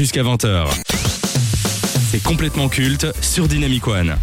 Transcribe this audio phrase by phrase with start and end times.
[0.00, 0.66] jusqu'à 20h.
[2.10, 4.16] C'est complètement culte sur Dynamic One.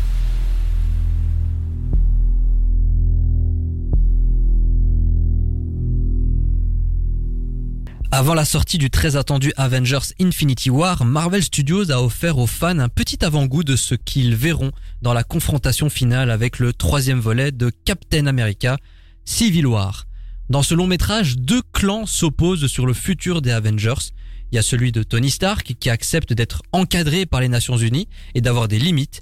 [8.09, 12.79] Avant la sortie du très attendu Avengers Infinity War, Marvel Studios a offert aux fans
[12.79, 14.71] un petit avant-goût de ce qu'ils verront
[15.03, 18.77] dans la confrontation finale avec le troisième volet de Captain America,
[19.25, 20.07] Civil War.
[20.49, 24.11] Dans ce long métrage, deux clans s'opposent sur le futur des Avengers.
[24.51, 28.07] Il y a celui de Tony Stark qui accepte d'être encadré par les Nations Unies
[28.33, 29.21] et d'avoir des limites,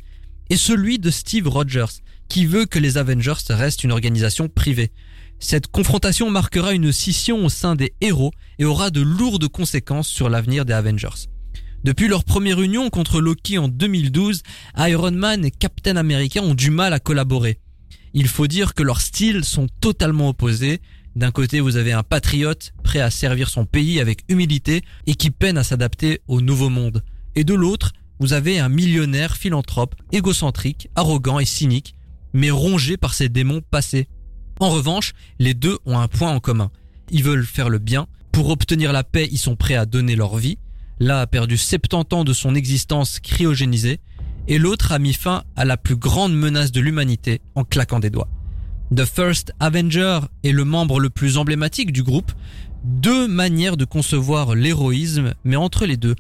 [0.49, 4.91] et celui de Steve Rogers qui veut que les Avengers restent une organisation privée.
[5.39, 10.29] Cette confrontation marquera une scission au sein des héros et aura de lourdes conséquences sur
[10.29, 11.27] l'avenir des Avengers.
[11.83, 14.41] Depuis leur première union contre Loki en 2012,
[14.77, 17.59] Iron Man et Captain America ont du mal à collaborer.
[18.13, 20.81] Il faut dire que leurs styles sont totalement opposés.
[21.15, 25.31] D'un côté, vous avez un patriote prêt à servir son pays avec humilité et qui
[25.31, 27.03] peine à s'adapter au nouveau monde.
[27.35, 31.95] Et de l'autre, vous avez un millionnaire philanthrope, égocentrique, arrogant et cynique,
[32.33, 34.07] mais rongé par ses démons passés.
[34.59, 36.69] En revanche, les deux ont un point en commun.
[37.09, 38.07] Ils veulent faire le bien.
[38.33, 40.57] Pour obtenir la paix, ils sont prêts à donner leur vie.
[40.99, 43.99] L'un a perdu 70 ans de son existence cryogénisée
[44.47, 48.09] et l'autre a mis fin à la plus grande menace de l'humanité en claquant des
[48.09, 48.29] doigts.
[48.93, 52.31] The First Avenger est le membre le plus emblématique du groupe.
[52.83, 56.15] Deux manières de concevoir l'héroïsme, mais entre les deux,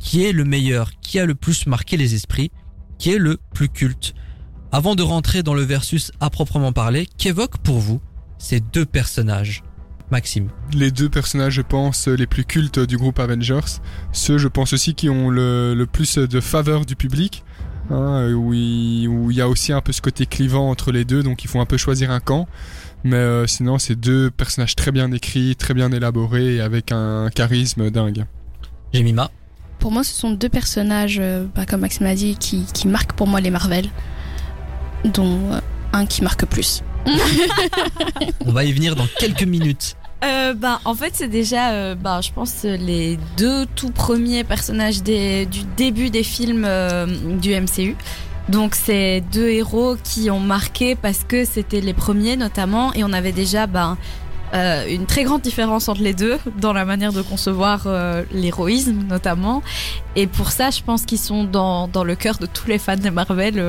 [0.00, 2.50] qui est le meilleur, qui a le plus marqué les esprits,
[2.98, 4.14] qui est le plus culte.
[4.72, 8.00] Avant de rentrer dans le versus à proprement parler, qu'évoquent pour vous
[8.38, 9.62] ces deux personnages
[10.10, 10.48] Maxime?
[10.72, 13.60] Les deux personnages, je pense, les plus cultes du groupe Avengers.
[14.12, 17.44] Ceux, je pense aussi, qui ont le, le plus de faveur du public.
[17.90, 21.04] Hein, où, il, où il y a aussi un peu ce côté clivant entre les
[21.04, 22.46] deux, donc il faut un peu choisir un camp.
[23.04, 27.30] Mais euh, sinon, c'est deux personnages très bien écrits, très bien élaborés et avec un
[27.30, 28.24] charisme dingue.
[28.92, 29.30] Jemima.
[29.78, 33.12] Pour moi, ce sont deux personnages, euh, bah, comme Maxime a dit, qui, qui marquent
[33.12, 33.88] pour moi les Marvel,
[35.04, 35.60] dont euh,
[35.92, 36.82] un qui marque plus.
[38.44, 39.96] On va y venir dans quelques minutes.
[40.24, 45.02] Euh, bah, en fait, c'est déjà, euh, bah, je pense, les deux tout premiers personnages
[45.02, 45.46] du
[45.76, 47.06] début des films euh,
[47.38, 47.96] du MCU.
[48.48, 53.12] Donc, c'est deux héros qui ont marqué parce que c'était les premiers, notamment, et on
[53.12, 53.96] avait déjà bah,
[54.54, 59.04] euh, une très grande différence entre les deux dans la manière de concevoir euh, l'héroïsme,
[59.08, 59.62] notamment.
[60.16, 62.96] Et pour ça, je pense qu'ils sont dans, dans le cœur de tous les fans
[62.96, 63.62] de Marvel,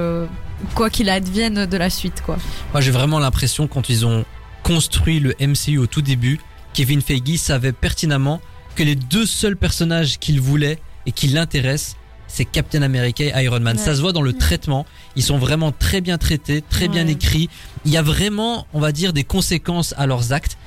[0.74, 2.38] quoi qu'il advienne de la suite, quoi.
[2.74, 4.26] Moi, j'ai vraiment l'impression quand ils ont
[4.64, 6.40] construit le MCU au tout début,
[6.74, 8.42] Kevin Feige savait pertinemment
[8.76, 11.98] que les deux seuls personnages qu'il voulait et qui l'intéressent,
[12.28, 13.76] c'est Captain America et Iron Man.
[13.76, 13.84] Ouais.
[13.84, 14.86] Ça se voit dans le traitement.
[15.16, 17.50] Ils sont vraiment très bien traités, très bien écrits.
[17.86, 20.58] Il y a vraiment, on va dire, des conséquences à leurs actes.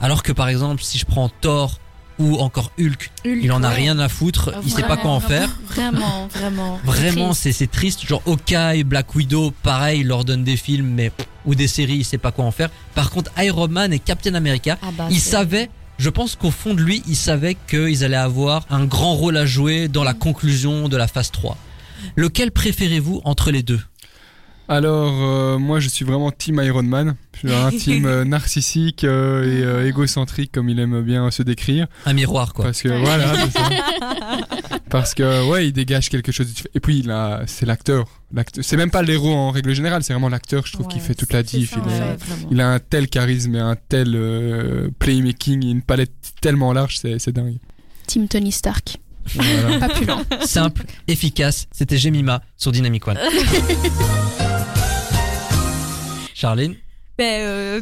[0.00, 1.80] Alors que par exemple, si je prends Thor
[2.18, 3.74] ou encore Hulk, il en a Ouais.
[3.74, 5.48] rien à foutre, il sait pas quoi en faire.
[5.68, 6.80] Vraiment, vraiment.
[6.84, 7.42] Vraiment, Triste.
[7.42, 8.06] c'est c'est triste.
[8.06, 11.12] Genre Hawkeye, Black Widow, pareil, il leur donne des films, mais
[11.44, 12.70] ou des séries, il sait pas quoi en faire.
[12.94, 15.70] Par contre, Iron Man et Captain America, Ah bah, ils savaient.
[15.98, 19.46] Je pense qu'au fond de lui, il savait qu'ils allaient avoir un grand rôle à
[19.46, 21.56] jouer dans la conclusion de la phase 3.
[22.16, 23.80] Lequel préférez-vous entre les deux?
[24.68, 27.14] Alors, euh, moi, je suis vraiment team Iron Man.
[27.34, 31.42] Je suis un team euh, narcissique euh, et euh, égocentrique, comme il aime bien se
[31.44, 31.86] décrire.
[32.04, 32.64] Un miroir, quoi.
[32.66, 33.68] Parce que voilà, ça.
[34.90, 36.48] Parce que ouais, il dégage quelque chose.
[36.74, 38.06] Et puis il a, c'est l'acteur.
[38.32, 40.64] L'acteur- C'est même pas l'héros en règle générale, c'est vraiment l'acteur.
[40.66, 41.70] Je trouve Ouais, qu'il fait toute la diff.
[41.72, 42.16] ça, Il, ouais,
[42.52, 46.98] il a un tel charisme et un tel euh, playmaking, et une palette tellement large,
[46.98, 47.56] c'est c'est dingue.
[48.06, 48.96] Team Tony Stark.
[49.34, 49.78] Voilà.
[49.78, 50.24] Pas plus loin.
[50.44, 51.66] Simple, efficace.
[51.72, 53.18] C'était Jemima sur Dynamic One.
[56.34, 56.74] Charline
[57.18, 57.80] Ben, euh,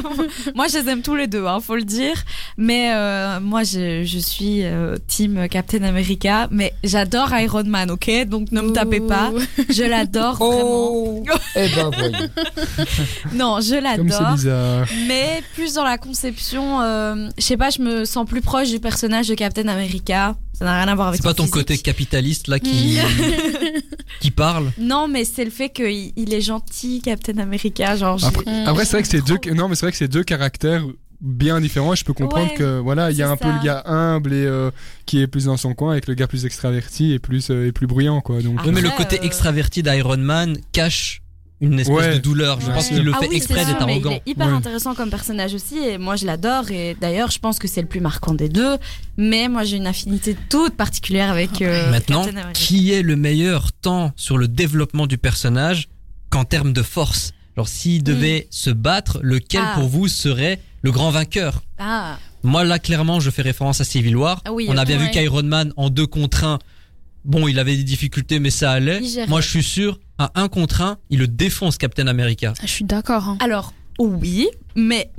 [0.54, 2.22] moi, je les aime tous les deux, hein, faut le dire.
[2.58, 6.48] Mais euh, moi, je, je suis euh, team Captain America.
[6.50, 8.10] Mais j'adore Iron Man, ok?
[8.26, 9.32] Donc ne me tapez pas.
[9.70, 11.22] Je l'adore Oh
[11.54, 12.12] Eh ben voyons.
[12.12, 12.28] vraiment.
[13.32, 14.34] Non, je Comme c'est l'adore.
[14.34, 14.86] bizarre.
[15.06, 18.78] Mais plus dans la conception, euh, je sais pas, je me sens plus proche du
[18.78, 20.36] personnage de Captain America.
[20.52, 21.54] Ça n'a rien à voir avec C'est pas ton physique.
[21.54, 22.96] côté capitaliste là qui,
[24.20, 24.70] qui parle?
[24.78, 27.94] Non, mais c'est le fait qu'il il est gentil, Captain America.
[27.96, 30.24] Genre, Après, après, c'est vrai que c'est deux, non, mais c'est vrai que c'est deux
[30.24, 30.82] caractères
[31.20, 31.94] bien différents.
[31.94, 34.32] Et je peux comprendre Ouais, que voilà, il y a un peu le gars humble
[34.32, 34.70] et euh,
[35.06, 37.72] qui est plus dans son coin, avec le gars plus extraverti et plus euh, et
[37.72, 38.42] plus bruyant, quoi.
[38.42, 38.58] Donc.
[38.62, 41.22] Ah, mais le côté euh, extraverti d'Iron Man cache
[41.62, 42.14] une espèce Ouais.
[42.16, 42.60] de douleur.
[42.60, 42.74] Je Ouais.
[42.74, 44.10] pense qu'il le Ah fait oui, exprès d'être mais arrogant.
[44.10, 44.52] Il est hyper Ouais.
[44.52, 46.70] intéressant comme personnage aussi, et moi je l'adore.
[46.70, 48.76] Et d'ailleurs, je pense que c'est le plus marquant des deux.
[49.16, 54.12] Mais moi, j'ai une affinité toute particulière avec euh, Maintenant, qui est le meilleur tant
[54.16, 55.88] sur le développement du personnage
[56.28, 57.32] qu'en termes de force?
[57.56, 59.74] Genre, s'il devait se battre, lequel Ah.
[59.78, 64.14] pour vous serait le grand vainqueur Ah, Moi, là, clairement, je fais référence à Civil
[64.16, 64.42] War.
[64.44, 66.58] Ah oui, On a bien vu qu'Iron Man, en deux contre un,
[67.24, 69.00] bon, il avait des difficultés, mais ça allait.
[69.26, 72.52] Moi, je suis sûr, à un contre un, il le défonce Captain America.
[72.58, 73.28] Ah, je suis d'accord.
[73.28, 73.38] hein.
[73.40, 75.10] Alors, oui, mais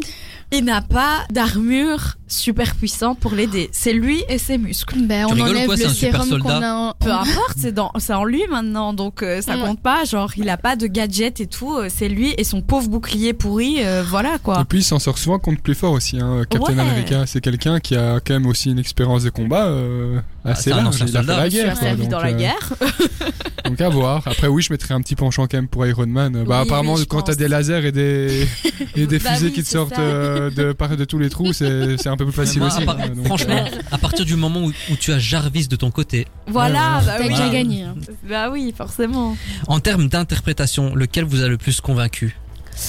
[0.53, 3.69] il n'a pas d'armure super puissante pour l'aider.
[3.71, 4.95] C'est lui et ses muscles.
[5.01, 6.73] Ben, on enlève quoi, le sérum soldat qu'on a.
[6.73, 10.03] en- Peu importe, c'est dans, c'est en lui maintenant, donc euh, ça compte pas.
[10.05, 11.73] Genre, il a pas de gadget et tout.
[11.77, 13.77] euh, C'est lui et son pauvre bouclier pourri.
[13.79, 14.63] euh, voilà Et quoi.
[14.67, 16.19] puis il s'en sort souvent contre plus fort aussi.
[16.19, 16.43] Hein.
[16.49, 16.79] Captain Ouais.
[16.81, 20.77] America, c'est quelqu'un qui a quand même aussi une expérience de combat euh, assez un
[20.83, 20.97] large.
[21.07, 21.73] Il a fait la guerre.
[21.73, 21.81] quoi.
[21.81, 22.73] servi Donc, dans la euh, guerre.
[23.65, 24.23] Donc à voir.
[24.27, 26.43] Après oui, je mettrais un petit penchant quand même pour Iron Man.
[26.45, 28.47] bah Oui, apparemment quand t'as des lasers et des
[28.95, 32.09] et des Bah fusées qui te sortent euh, de de tous les trous, c'est c'est
[32.09, 32.83] un peu plus facile Moi, aussi.
[32.87, 35.75] à hein, donc, franchement, euh, à partir du moment où, où tu as Jarvis de
[35.75, 37.05] ton côté, Voilà, ouais.
[37.05, 37.27] bah oui.
[37.29, 37.83] déjà gagné.
[37.83, 37.95] hein.
[38.29, 39.35] Bah oui, forcément.
[39.67, 42.35] en termes d'interprétation, lequel vous a le plus convaincu?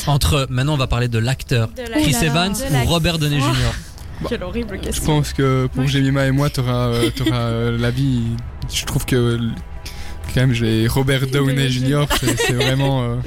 [0.06, 1.68] Entre, maintenant, on va parler de l'acteur.
[1.68, 2.14] De Chris.
[2.22, 2.88] Evans De ou.
[2.88, 4.26] Robert Downey Jr.
[4.28, 5.04] Quelle horrible je question.
[5.06, 8.22] pense que pour je- Jemima et moi, t'auras euh, t'auras euh, l'avis.
[8.72, 9.38] Je trouve que euh,
[10.34, 12.04] quand même j'ai Robert Downey Jr.
[12.20, 13.18] c'est- C'est vraiment.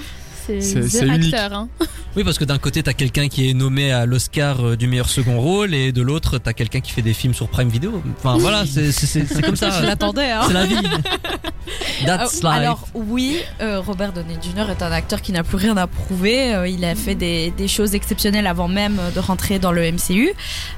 [0.46, 1.34] C'est C'est- the c'est unique.
[1.34, 1.54] acteur.
[1.58, 1.68] Hein.
[2.18, 5.08] Oui, parce que d'un côté, t'as quelqu'un qui est nommé à l'Oscar euh, du meilleur
[5.08, 8.04] second rôle, et de l'autre, t'as quelqu'un qui fait des films sur Prime Video.
[8.18, 9.70] Enfin, voilà, c'est c'est- c'est- c'est comme ça.
[9.82, 10.42] Je l'attendais, hein.
[10.46, 10.76] C'est la vie.
[12.06, 12.58] That's Euh, life.
[12.60, 14.70] Alors oui, euh, Robert Downey Jr.
[14.72, 16.54] est un acteur qui n'a plus rien à prouver.
[16.54, 20.32] Euh, il a fait des, des choses exceptionnelles avant même de rentrer dans le MCU.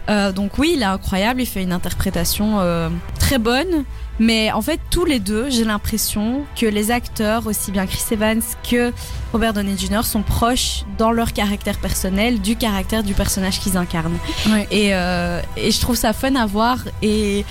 [0.09, 1.41] Euh, donc oui, il est incroyable.
[1.41, 2.59] Il fait une interprétation
[3.23, 3.85] très bonne.
[4.19, 8.43] Mais en fait, tous les deux, j'ai l'impression que les acteurs, aussi bien Chris Evans
[8.69, 8.93] que
[9.31, 14.19] Robert Downey Jr., sont proches dans leur caractère personnel du caractère du personnage qu'ils incarnent.
[14.49, 14.67] Ouais.
[14.69, 16.77] Et, euh, et je trouve ça fun à voir.
[17.01, 17.43] Et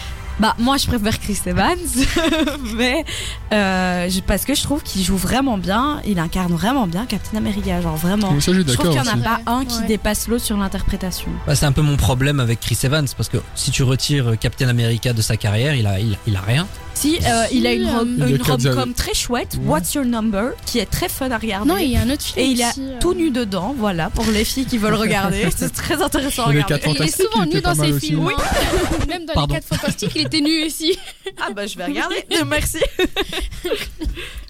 [0.43, 1.79] bah, moi, je préfère Chris Evans,
[2.77, 3.05] mais
[3.53, 6.01] euh, je- parce que je trouve qu'il joue vraiment bien.
[6.05, 8.29] Il incarne vraiment bien Captain America, genre vraiment.
[8.41, 9.21] Ça, je suis Je trouve qu'il n'y en aussi.
[9.27, 9.87] a pas un qui Ouais.
[9.87, 11.29] dépasse l'autre sur l'interprétation.
[11.47, 14.69] Bah, c'est un peu mon problème avec Chris Evans, parce que si tu retires Captain
[14.69, 16.67] America de sa carrière, il a, il, il a rien.
[17.03, 17.83] Si, euh, il a une,
[18.17, 19.67] Il a une quatre rom-com très chouette, Ouais.
[19.73, 21.69] What's Your Number, qui est très fun à regarder.
[21.69, 22.39] Non, il y a un autre film.
[22.47, 25.49] Et il a aussi, euh, tout nu dedans, voilà, pour les filles qui veulent regarder.
[25.57, 26.81] C'est très intéressant à regarder.
[26.87, 28.07] Il est souvent nu dans ses aussi.
[28.07, 28.25] films.
[28.27, 28.35] Oui.
[29.09, 29.55] Même dans Pardon.
[29.55, 30.97] les 4 fantastiques, il était nu aussi.
[31.41, 32.79] Ah bah je vais regarder, merci.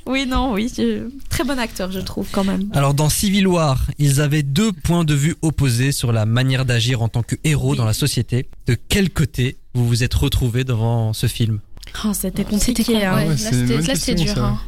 [0.07, 0.71] oui, non, oui,
[1.31, 2.69] très bon acteur, je trouve quand même.
[2.75, 7.01] Alors dans Civil War, ils avaient deux points de vue opposés sur la manière d'agir
[7.03, 7.77] en tant que héros Oui.
[7.79, 8.49] dans la société.
[8.67, 11.61] De quel côté vous vous êtes retrouvé devant ce film?
[12.05, 13.05] Oh, c'était compliqué.
[13.05, 13.17] hein.
[13.17, 13.37] ouais, là,
[13.95, 14.43] c'était dur.
[14.43, 14.59] hein.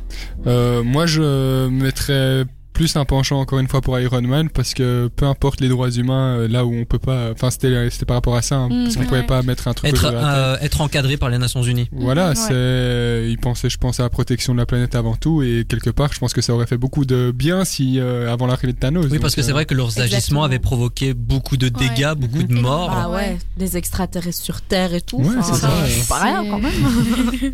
[0.46, 2.44] Euh, moi, je mettrais
[2.74, 5.90] plus un penchant encore une fois pour Iron Man parce que peu importe les droits
[5.90, 8.68] humains, euh, là où on peut pas, enfin c'était c'était par rapport à ça, hein,
[8.68, 9.06] Mm, parce qu'on ouais.
[9.06, 11.88] pouvait pas mettre un truc être, euh, être encadré par les Nations Unies.
[11.92, 12.34] Voilà, Ouais.
[12.34, 15.90] c'est, il pensait, je pense, à la protection de la planète avant tout, et quelque
[15.90, 18.78] part, je pense que ça aurait fait beaucoup de bien si euh, avant l'arrivée de
[18.78, 19.04] Thanos.
[19.04, 20.16] Oui, donc, parce que c'est euh, vrai que leurs Exactement.
[20.16, 22.14] agissements avaient provoqué beaucoup de dégâts, Ouais.
[22.16, 22.90] beaucoup de morts.
[22.90, 23.38] Bah Ouais.
[23.56, 25.18] des extraterrestres sur Terre et tout.
[25.18, 26.72] Ouais, enfin, c'est ça, c'est pas rien quand même.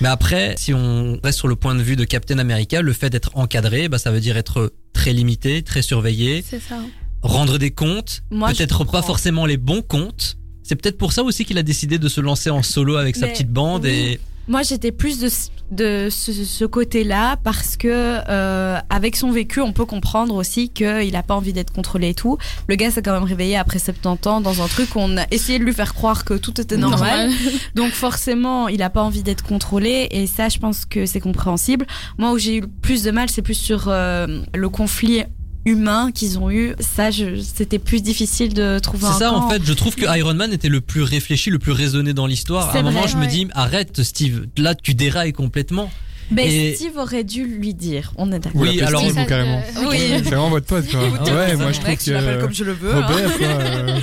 [0.00, 3.10] Mais après, si on reste sur le point de vue de Captain America, le fait
[3.10, 6.78] d'être encadré, bah, ça veut dire être très limité, très surveillé, C'est ça.
[7.22, 10.36] rendre des comptes, peut-être pas forcément les bons comptes.
[10.62, 13.28] C'est peut-être pour ça aussi qu'il a décidé de se lancer en solo avec sa
[13.28, 13.90] petite bande oui.
[13.90, 19.30] et Moi, j'étais plus de, ce- de ce, ce côté-là parce que euh, avec son
[19.32, 22.38] vécu, on peut comprendre aussi qu'il n'a pas envie d'être contrôlé et tout.
[22.68, 25.24] Le gars s'est quand même réveillé après 70 ans dans un truc où on a
[25.32, 27.30] essayé de lui faire croire que tout était normal.
[27.74, 31.84] Donc forcément, il a pas envie d'être contrôlé et ça, je pense que c'est compréhensible.
[32.18, 35.24] Moi, où j'ai eu le plus de mal, c'est plus sur euh, le conflit
[35.66, 36.74] humain qu'ils ont eu.
[36.80, 39.44] Ça, c'était plus difficile de trouver c'est ça camp.
[39.44, 39.62] en fait.
[39.64, 42.74] Je trouve que Iron Man était le plus réfléchi, le plus raisonné dans l'histoire.
[42.74, 44.46] À un moment, je me dis arrête, Steve.
[44.56, 45.90] Là, tu dérailles complètement.
[46.30, 48.12] Mais Et- Steve aurait dû lui dire.
[48.16, 48.60] On est d'accord.
[48.60, 49.58] Oui, alors- Steve, Ça, vous, carrément.
[49.58, 49.98] euh, Oui.
[50.08, 51.06] C'est vraiment votre pote, quoi.
[51.14, 52.94] Écoutez, ouais, moi je trouve ex, je l'appelle que comme je le veux.
[52.94, 53.06] hein.
[53.06, 53.46] Robert, quoi.
[53.46, 53.98] euh,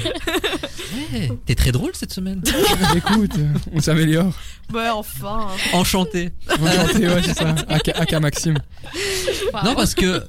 [1.13, 2.41] Ouais, T'es très drôle cette semaine.
[2.95, 3.31] écoute,
[3.73, 4.33] on s'améliore.
[4.73, 5.47] Ouais, enfin.
[5.73, 6.31] Enchanté.
[6.49, 7.55] Enchanté, ouais, c'est ça.
[7.69, 8.57] Aka, Aka Maxime.
[9.63, 10.23] Non, parce que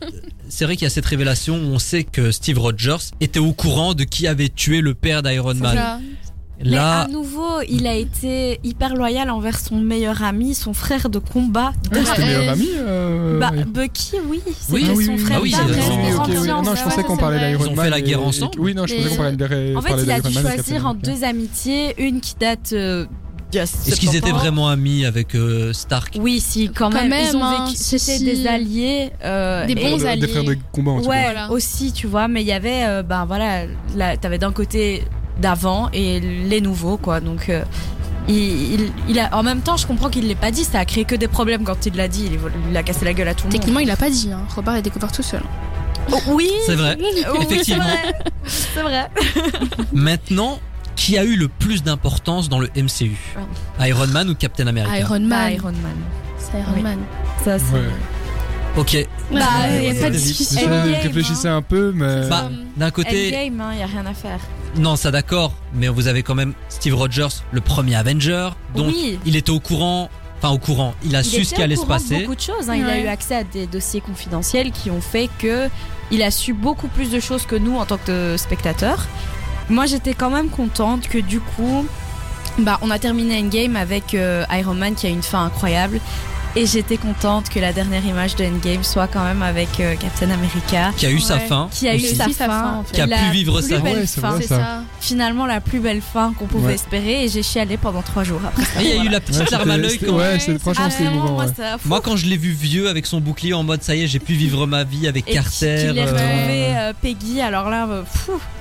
[0.49, 3.53] c'est vrai qu'il y a cette révélation où on sait que Steve Rogers était au
[3.53, 5.77] courant de qui avait tué le père d'Iron C'est Man.
[5.77, 6.01] ça.
[6.63, 11.09] Mais Là, à nouveau, il a été hyper loyal envers son meilleur ami, son frère
[11.11, 11.73] de combat.
[11.93, 12.27] Ah, c'était Ouais.
[12.29, 12.69] meilleur ami.
[12.77, 13.51] euh, Bah.
[13.67, 14.87] Bucky, oui, c'était Oui.
[14.89, 16.35] Ah oui, son oui, frère ah oui, d'armes, c'est- ils oui, étaient ok, oui.
[16.37, 17.85] confiance, Non, je pensais qu'on parlait d'Iron Ils ont Man.
[17.85, 20.11] fait la guerre et- ensemble Oui, non, je pensais qu'on parlait de En fait, il
[20.11, 23.07] a d'Iron dû Man choisir en deux amitiés, une qui date euh,
[23.53, 26.17] est-ce qu'ils 70 étaient vraiment amis avec euh, Stark?
[26.21, 27.09] Oui, si, quand Quand même.
[27.11, 28.25] même, ils ont hein, vécu- C'était si.
[28.25, 29.11] des alliés.
[29.25, 30.21] euh, Des bons alliés.
[30.23, 31.23] Des frères de combat, en tout Ouais, cas.
[31.25, 31.51] Voilà.
[31.53, 32.27] aussi, tu vois.
[32.29, 35.05] Mais il y avait, euh, ben voilà, là, t'avais d'un côté
[35.41, 37.21] d'avant et les nouveaux, quoi.
[37.21, 37.63] Donc, euh,
[38.29, 38.35] il,
[38.75, 40.65] il, il a, en même temps, je comprends qu'il l'ait pas dit.
[40.65, 42.31] Ça a créé que des problèmes quand il l'a dit.
[42.33, 42.39] Il,
[42.71, 43.53] il a cassé la gueule à tout le monde.
[43.53, 44.31] Techniquement, il a pas dit.
[44.33, 44.41] Hein.
[44.55, 45.43] Robert a découvert tout seul.
[46.13, 46.97] Oh, oui, C'est vrai.
[47.01, 47.85] oui, Effectivement.
[48.45, 49.09] C'est vrai.
[49.93, 50.59] Maintenant,
[50.97, 53.17] Qui a eu le plus d'importance dans le MCU
[53.81, 54.97] Iron Man ou Captain America?
[54.99, 55.53] Iron Man.
[55.53, 55.97] Iron Man.
[56.39, 56.83] C'est Iron Oui.
[56.83, 56.99] Man.
[57.45, 57.75] Ça, c'est.
[57.75, 57.81] Ouais.
[58.77, 59.07] Ok.
[59.31, 59.39] Bah,
[59.81, 60.69] y a pas de discussion.
[61.03, 61.57] Réfléchissez hein.
[61.59, 64.41] un peu, mais Bah, d'un côté, Endgame, hein, y a rien à faire.
[64.77, 69.19] non, ça d'accord, mais vous avez quand même Steve Rogers, le premier Avenger, donc oui.
[69.25, 71.83] il était au courant, enfin au courant, il a Il su ce qui allait se
[71.83, 72.21] courant de passer.
[72.23, 72.69] Beaucoup de choses.
[72.69, 72.75] hein.
[72.75, 75.69] Il a eu accès à des dossiers confidentiels qui ont fait que
[76.11, 79.07] il a su beaucoup plus de choses que nous en tant que spectateurs.
[79.71, 81.87] Moi, j'étais quand même contente que du coup,
[82.59, 86.01] bah, on a terminé Endgame avec euh, Iron Man qui a une fin incroyable.
[86.57, 90.31] Et j'étais contente que la dernière image de Endgame soit quand même avec euh, Captain
[90.31, 91.69] America, Qui a eu sa fin.
[91.73, 92.15] qui a eu aussi.
[92.15, 92.95] sa fin, fin, en fait.
[92.95, 94.41] Qui a la pu vivre sa Ouais, c'est fin.
[94.41, 94.83] ça.
[95.01, 96.75] Finalement, la plus belle fin qu'on pouvait Ouais.
[96.75, 97.25] espérer.
[97.25, 98.65] Et j'ai chialé pendant trois jours après.
[98.65, 98.83] ça.
[98.83, 100.13] Et il y a eu la petite Ouais, larme à l'œil quand.
[100.17, 101.33] ouais, c'est- franchement, Ah, émouvant.
[101.33, 101.51] moi, ouais.
[101.57, 104.07] ça- Moi, quand je l'ai vu vieux avec son bouclier en mode ça y est,
[104.07, 105.67] j'ai pu vivre ma vie avec et Carter.
[105.67, 107.89] ait euh, retrouvé euh, Peggy, alors là,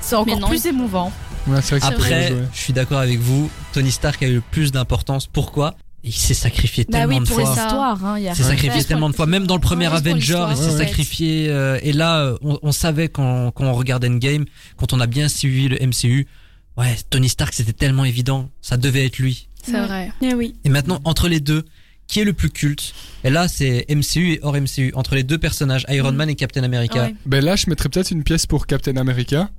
[0.02, 1.12] c'est encore plus émouvant.
[1.46, 3.52] Ouais, c'est vrai que c'est Après, je suis d'accord avec vous.
[3.74, 5.28] Tony Stark a eu le plus d'importance.
[5.28, 5.76] Pourquoi?
[6.06, 7.56] Il s'est sacrifié Bah tellement oui, de pour fois.
[8.04, 9.26] hein, il y a Il s'est sacrifié tellement de fois.
[9.26, 11.48] Même dans le premier Ouais, Avenger, il s'est ouais, sacrifié.
[11.50, 14.46] euh, et là, euh, on, on savait quand, quand on regardait Endgame,
[14.78, 16.28] quand on a bien suivi le MCU,
[16.78, 18.50] ouais, Tony Stark, c'était tellement évident.
[18.62, 19.48] Ça devait être lui.
[19.64, 20.12] C'est vrai.
[20.22, 20.56] Eh oui.
[20.66, 21.64] Et maintenant, entre les deux,
[22.08, 22.94] qui est le plus culte?
[23.24, 24.92] Et là, c'est MCU et hors MCU.
[24.96, 26.16] Entre les deux personnages, Iron Mm.
[26.18, 27.02] Man et Captain America.
[27.06, 27.16] Ouais.
[27.26, 29.50] Ben là, je mettrais peut-être une pièce pour Captain America.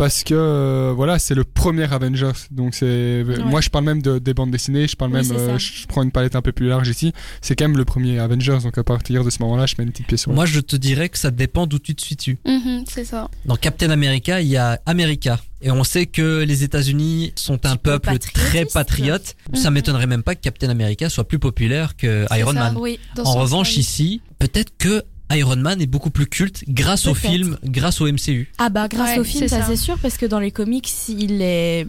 [0.00, 2.32] Parce que euh, voilà, c'est le premier Avengers.
[2.50, 5.58] Donc c'est moi je parle même de, des bandes dessinées, je parle Oui, même euh,
[5.58, 7.12] je prends une palette un peu plus large ici.
[7.42, 9.90] C'est quand même le premier Avengers donc à partir de ce moment-là, je mets une
[9.90, 10.32] petite pièce sur.
[10.32, 12.38] Moi, je te dirais que ça dépend d'où tu te situes.
[12.46, 13.28] Mhm, c'est ça.
[13.44, 15.38] Dans Captain America, il y a America.
[15.60, 19.36] Et on sait que les États-Unis sont un peu peuple très patriote.
[19.52, 19.74] Ça Mhm.
[19.74, 22.58] m'étonnerait même pas que Captain America soit plus populaire que Iron ça.
[22.70, 22.76] Man.
[22.78, 22.98] Oui.
[23.22, 28.00] En revanche, ici, peut-être que Iron Man est beaucoup plus culte grâce au film, grâce
[28.00, 28.50] au MCU.
[28.58, 29.66] Ah bah grâce Ouais, au film, c'est ça, ça.
[29.68, 31.86] c'est sûr, parce que dans les comics, il est,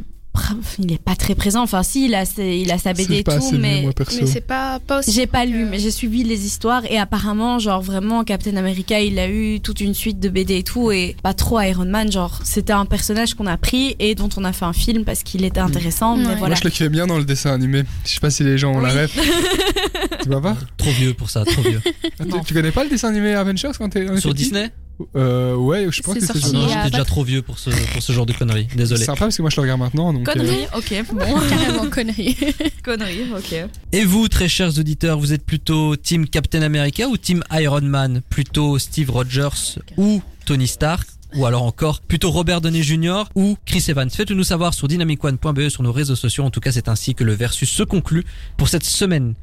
[0.79, 1.61] il est pas très présent.
[1.61, 4.17] Enfin, si, il a, ses- il a sa BD et pas tout, mais moi perso.
[4.21, 5.11] Mais c'est pas, pas aussi.
[5.11, 8.99] j'ai pas que- lu, mais j'ai suivi les histoires et apparemment, genre vraiment, Captain America,
[8.99, 12.11] il a eu toute une suite de BD et tout, et pas trop Iron Man.
[12.11, 15.23] Genre, c'était un personnage qu'on a pris et dont on a fait un film parce
[15.23, 16.15] qu'il était intéressant.
[16.17, 16.35] Mais Ouais.
[16.35, 16.47] voilà.
[16.53, 17.83] Moi je le kiffais bien dans le dessin animé.
[18.05, 19.01] Je sais pas si les gens ont la Oui.
[19.01, 19.17] ref.
[20.23, 21.81] tu vas voir Trop vieux pour ça, trop vieux.
[22.19, 24.71] Ah, tu, tu connais pas le dessin animé Avengers quand t'es Sur Disney?
[25.15, 28.01] Euh, Ouais, je pense C'est que c'est sorti j'étais déjà trop vieux pour ce, pour
[28.01, 28.67] ce genre de conneries.
[28.71, 29.03] C'est Désolé.
[29.05, 30.27] sympa parce que moi je le regarde maintenant donc.
[30.27, 31.39] euh, Connerie, ok, bon.
[31.49, 32.37] Carrément connerie.
[32.83, 33.55] Connerie, ok.
[33.91, 38.21] Et vous, très chers auditeurs, vous êtes plutôt Team Captain America ou Team Iron Man?
[38.29, 41.07] Plutôt Steve Rogers ou Tony Stark?
[41.33, 43.23] Ou alors encore plutôt Robert Downey Jr.
[43.35, 44.09] ou Chris Evans?
[44.09, 46.43] Faites-le nous savoir sur dynamicone.be sur nos réseaux sociaux.
[46.43, 48.25] En tout cas, c'est ainsi que le versus se conclut
[48.57, 49.35] pour cette semaine.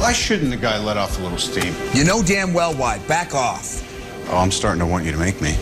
[0.00, 1.72] Why shouldn't the guy let off a little steam?
[1.94, 2.98] You know damn well why.
[3.08, 3.81] Back off.
[4.28, 5.56] Oh, I'm starting to want you to make me.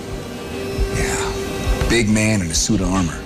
[0.94, 1.88] Yeah.
[1.88, 3.18] Big man in a suit of armor.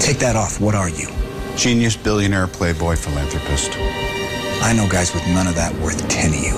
[0.00, 0.60] Take that off.
[0.60, 1.08] What are you?
[1.56, 3.72] Genius, billionaire, playboy, philanthropist.
[4.62, 6.56] I know guys with none of that worth 10 of you.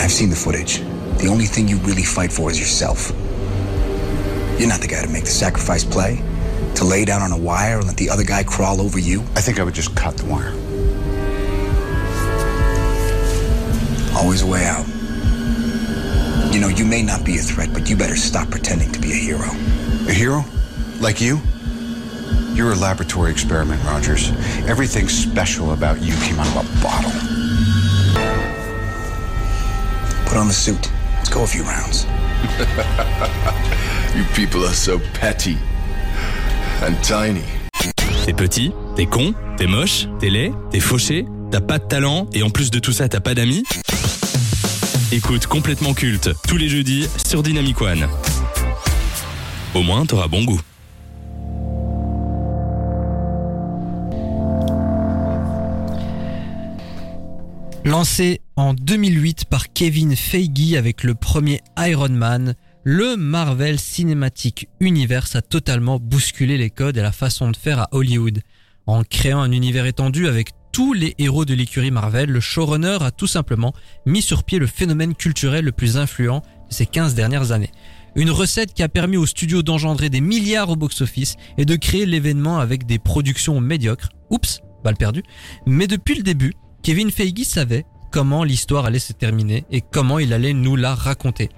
[0.00, 0.80] I've seen the footage.
[1.18, 3.10] The only thing you really fight for is yourself.
[4.58, 6.22] You're not the guy to make the sacrifice play,
[6.76, 9.20] to lay down on a wire and let the other guy crawl over you.
[9.36, 10.52] I think I would just cut the wire.
[14.16, 14.86] Always a way out.
[16.58, 19.12] You know, you may not be a threat, but you better stop pretending to be
[19.12, 19.48] a hero.
[20.08, 20.44] A hero?
[20.98, 21.40] Like you?
[22.52, 24.32] You're a laboratory experiment, Rogers.
[24.66, 27.12] Everything special about you came out of a bottle.
[30.26, 30.90] Put on the suit.
[31.18, 32.06] Let's go a few rounds.
[34.16, 35.56] You people are so petty
[36.82, 37.44] and tiny.
[38.26, 42.42] T'es petit, t'es con, t'es moche, t'es laid, t'es fauché, t'as pas de talent et
[42.42, 43.62] en plus de tout ça, t'as pas d'amis
[45.10, 48.06] Écoute complètement culte tous les jeudis sur Dynamic One.
[49.74, 50.60] Au moins, t'auras bon goût.
[57.86, 65.36] Lancé en 2008 par Kevin Feige avec le premier Iron Man, le Marvel Cinematic Universe
[65.36, 68.42] a totalement bousculé les codes et la façon de faire à Hollywood.
[68.84, 73.10] En créant un univers étendu avec tous les héros de l'écurie Marvel, le showrunner a
[73.10, 73.74] tout simplement
[74.06, 77.72] mis sur pied le phénomène culturel le plus influent de ces 15 dernières années.
[78.14, 82.06] Une recette qui a permis au studio d'engendrer des milliards au box-office et de créer
[82.06, 84.10] l'événement avec des productions médiocres.
[84.30, 85.24] Oups, balle perdue.
[85.66, 86.54] Mais depuis le début,
[86.84, 91.48] Kevin Feige savait comment l'histoire allait se terminer et comment il allait nous la raconter.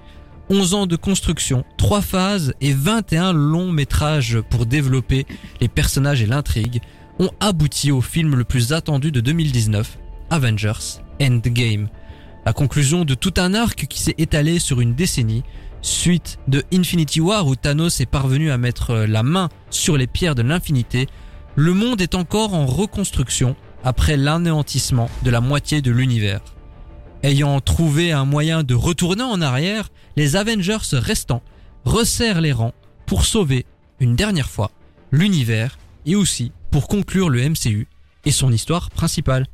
[0.49, 5.27] 11 ans de construction, 3 phases et 21 longs métrages pour développer
[5.61, 6.81] les personnages et l'intrigue
[7.21, 9.99] ont abouti au film le plus attendu de 2019,
[10.31, 11.89] Avengers Endgame.
[12.47, 15.45] La conclusion de tout un arc qui s'est étalé sur une décennie,
[15.83, 20.07] Suite de Infinity War où Thanos est parvenu à mettre euh, la main sur les
[20.07, 21.09] pierres de l'infinité,
[21.57, 26.41] le monde est encore en reconstruction après l'anéantissement de la moitié de l'univers.
[27.23, 31.43] Ayant trouvé un moyen de retourner en arrière, les Avengers restants
[31.85, 32.75] resserrent les rangs
[33.05, 33.67] pour sauver,
[34.01, 34.71] une dernière fois,
[35.13, 37.87] l'univers et aussi pour conclure le MCU
[38.25, 39.47] et son histoire principale.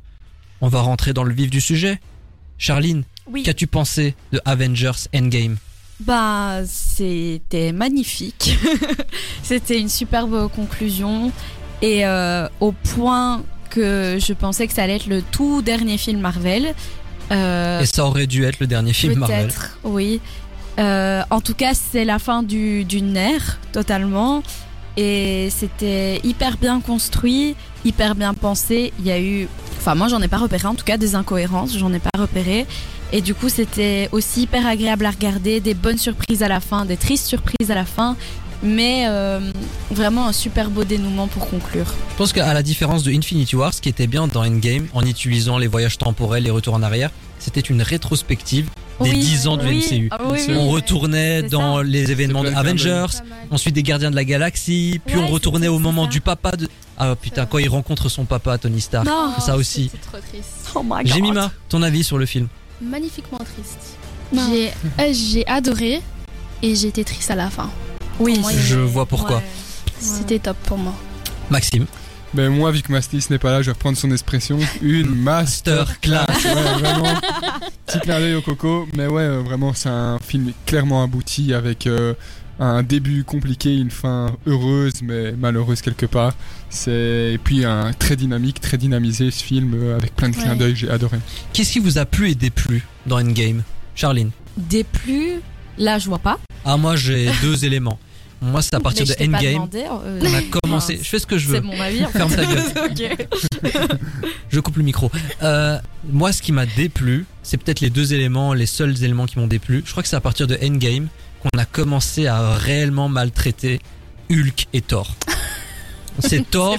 [0.61, 1.99] On va rentrer dans le vif du sujet.
[2.57, 3.43] Charline, Oui.
[3.43, 5.57] qu'as-tu pensé de Avengers Endgame?
[5.99, 8.57] Bah, c'était magnifique.
[9.43, 11.31] c'était une superbe conclusion.
[11.81, 16.19] Et euh, au point que je pensais que ça allait être le tout dernier film
[16.21, 16.73] Marvel.
[17.31, 19.47] Euh, Et ça aurait dû être le dernier film Marvel.
[19.47, 20.21] Peut-être, oui.
[20.79, 24.43] Euh, en tout cas, c'est la fin du, d'une ère, totalement.
[24.97, 28.91] Et c'était hyper bien construit, hyper bien pensé.
[28.99, 29.47] Il y a eu.
[29.77, 32.65] Enfin, moi, j'en ai pas repéré, en tout cas, des incohérences, j'en ai pas repéré.
[33.13, 36.83] Et du coup, c'était aussi hyper agréable à regarder, des bonnes surprises à la fin,
[36.83, 38.17] des tristes surprises à la fin.
[38.63, 39.39] Mais euh,
[39.91, 41.93] vraiment un super beau dénouement pour conclure.
[42.11, 45.05] Je pense qu'à la différence de Infinity War, ce qui était bien dans Endgame, en
[45.05, 48.67] utilisant les voyages temporels, les retours en arrière, c'était une rétrospective
[49.01, 50.07] des Oui, 10 ans du oui, MCU.
[50.11, 50.57] ah oui, C'est- oui.
[50.59, 51.83] On retournait dans ça.
[51.83, 52.49] les événements de.
[52.49, 53.05] Avengers,
[53.51, 56.09] ensuite des Gardiens de la Galaxie, puis Ouais, on retournait au moment ça.
[56.11, 56.67] du papa de...
[56.97, 59.05] Ah putain, quand il rencontre son papa, Tony Stark.
[59.05, 59.33] Non.
[59.39, 59.89] ça aussi.
[59.91, 60.71] C'est trop triste.
[60.73, 61.07] Oh my god.
[61.13, 62.47] Jemima, ton avis sur le film
[62.81, 63.97] Magnifiquement triste.
[64.33, 66.01] J'ai euh, j'ai adoré
[66.61, 67.69] et j'ai été triste à la fin.
[68.19, 69.37] Oui, Moi, Je vois pourquoi.
[69.37, 69.43] Ouais.
[69.99, 70.93] C'était top pour moi.
[71.49, 71.85] Maxime,
[72.33, 74.59] Ben moi, vu que Mastis n'est pas là, je vais reprendre son expression.
[74.81, 76.25] Une masterclass.
[76.45, 77.13] Ouais, vraiment.
[77.85, 78.87] Petit clin d'œil au coco.
[78.95, 82.13] Mais ouais, euh, vraiment, c'est un film clairement abouti avec euh,
[82.59, 86.33] un début compliqué, une fin heureuse, mais malheureuse quelque part.
[86.69, 90.55] C'est et puis un très dynamique, très dynamisé ce film euh, avec plein de clins
[90.55, 90.75] d'œil.
[90.75, 91.17] J'ai adoré.
[91.53, 93.63] qu'est-ce qui vous a plu et déplu dans Endgame?
[93.95, 94.31] Charline?
[94.57, 95.39] Des plus,
[95.77, 96.39] là, je vois pas.
[96.65, 97.99] Ah moi j'ai deux éléments.
[98.41, 100.93] Moi c'est à partir Mais de Endgame demandé, euh, qu'on a commencé.
[100.93, 101.55] enfin, Je fais ce que je veux.
[101.55, 102.05] C'est mon avis.
[102.05, 102.17] en fait.
[102.19, 103.27] Ferme ta gueule.
[104.49, 105.11] Je coupe le micro.
[105.43, 105.77] Euh,
[106.09, 109.47] moi, ce qui m'a déplu, c'est peut-être les deux éléments, les seuls éléments qui m'ont
[109.47, 109.83] déplu.
[109.85, 111.07] Je crois que c'est à partir de Endgame
[111.41, 113.79] qu'on a commencé à réellement maltraiter
[114.31, 115.15] Hulk et Thor.
[116.19, 116.75] C'est Thor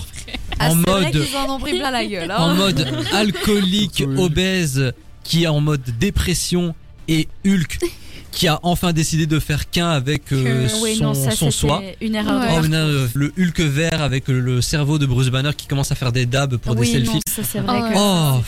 [0.58, 2.30] Ah, en vrai mode qu'ils en ont pris plein la gueule.
[2.32, 2.54] en Hein.
[2.54, 4.92] mode alcoolique, obèse,
[5.22, 6.74] qui est en mode dépression,
[7.06, 7.78] et Hulk
[8.30, 11.82] qui a enfin décidé de faire qu'un avec euh, Oui, son, non, ça son soi.
[12.00, 12.40] une erreur.
[12.40, 12.68] Ouais.
[12.70, 16.12] Oh, euh, le Hulk vert avec le cerveau de Bruce Banner qui commence à faire
[16.12, 17.14] des dabs pour des selfies.
[17.14, 18.40] non, ça c'est vrai Oh,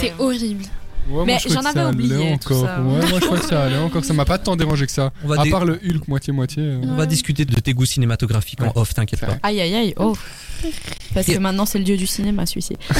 [0.00, 0.64] que Oh, horrible.
[1.08, 2.66] Ouais, Mais je j'en que avais oublié tout encore.
[2.66, 2.80] ça.
[2.82, 4.04] Ouais, moi je crois que ça allait encore.
[4.04, 5.12] Ça m'a pas tant dérangé que ça.
[5.22, 6.64] On va À part le Hulk moitié-moitié.
[6.64, 6.80] euh.
[6.82, 9.38] On va discuter de tes goûts cinématographiques en off, t'inquiète pas.
[9.44, 10.16] Aïe aïe aïe, oh.
[11.14, 12.74] Parce Et- que maintenant c'est le dieu du cinéma celui-ci.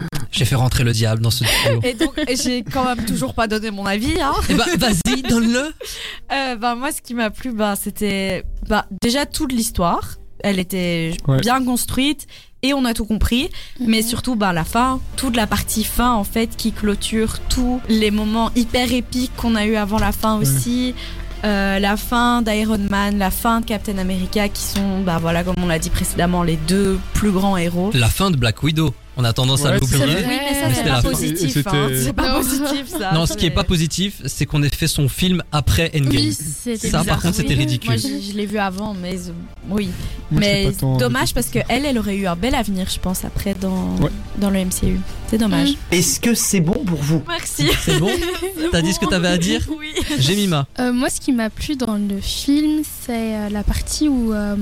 [0.32, 1.80] J'ai fait rentrer le diable dans ce duo.
[1.82, 4.20] Et donc j'ai quand même toujours pas donné mon avis.
[4.20, 4.32] Hein.
[4.48, 5.72] Eh bah, vas-y, donne-le.
[6.32, 10.16] Euh, bah, moi ce qui m'a plu, bah, c'était bah, déjà toute l'histoire.
[10.42, 11.40] Elle était Ouais.
[11.40, 12.26] bien construite
[12.62, 13.50] et on a tout compris.
[13.80, 18.10] Mais surtout bah, la fin, toute la partie fin en fait qui clôture tous les
[18.12, 20.94] moments hyper épiques qu'on a eu avant la fin aussi.
[21.42, 25.54] Euh, la fin d'Iron Man, la fin de Captain America qui sont, bah voilà, comme
[25.62, 27.90] on l'a dit précédemment, les deux plus grands héros.
[27.94, 28.94] La fin de Black Widow.
[29.20, 30.02] On a tendance à l'oublier.
[30.02, 31.66] Oui, mais ça Mais c'est pas positif.
[31.66, 31.88] hein.
[31.94, 32.38] C'est pas Non.
[32.38, 33.12] positif ça.
[33.12, 36.32] Non, ce qui est pas positif, c'est qu'on ait fait son film après Endgame.
[36.32, 37.90] Ça, par contre, c'était ridicule.
[37.90, 39.32] Moi, je, l'ai vu avant, mais euh,
[39.68, 39.90] oui.
[40.30, 43.90] Mais dommage parce que elle, elle aurait eu un bel avenir, je pense, après dans
[44.00, 44.10] Ouais.
[44.38, 44.98] dans le MCU.
[45.28, 45.74] C'est dommage.
[45.90, 47.22] Est-ce que c'est bon pour vous?
[47.28, 47.68] Merci.
[47.82, 48.10] C'est bon
[48.72, 49.88] T'as dit ce que t'avais à dire Oui.
[50.18, 50.66] Jemima.
[50.78, 54.56] Euh, moi, ce qui m'a plu dans le film, c'est euh, la partie où euh,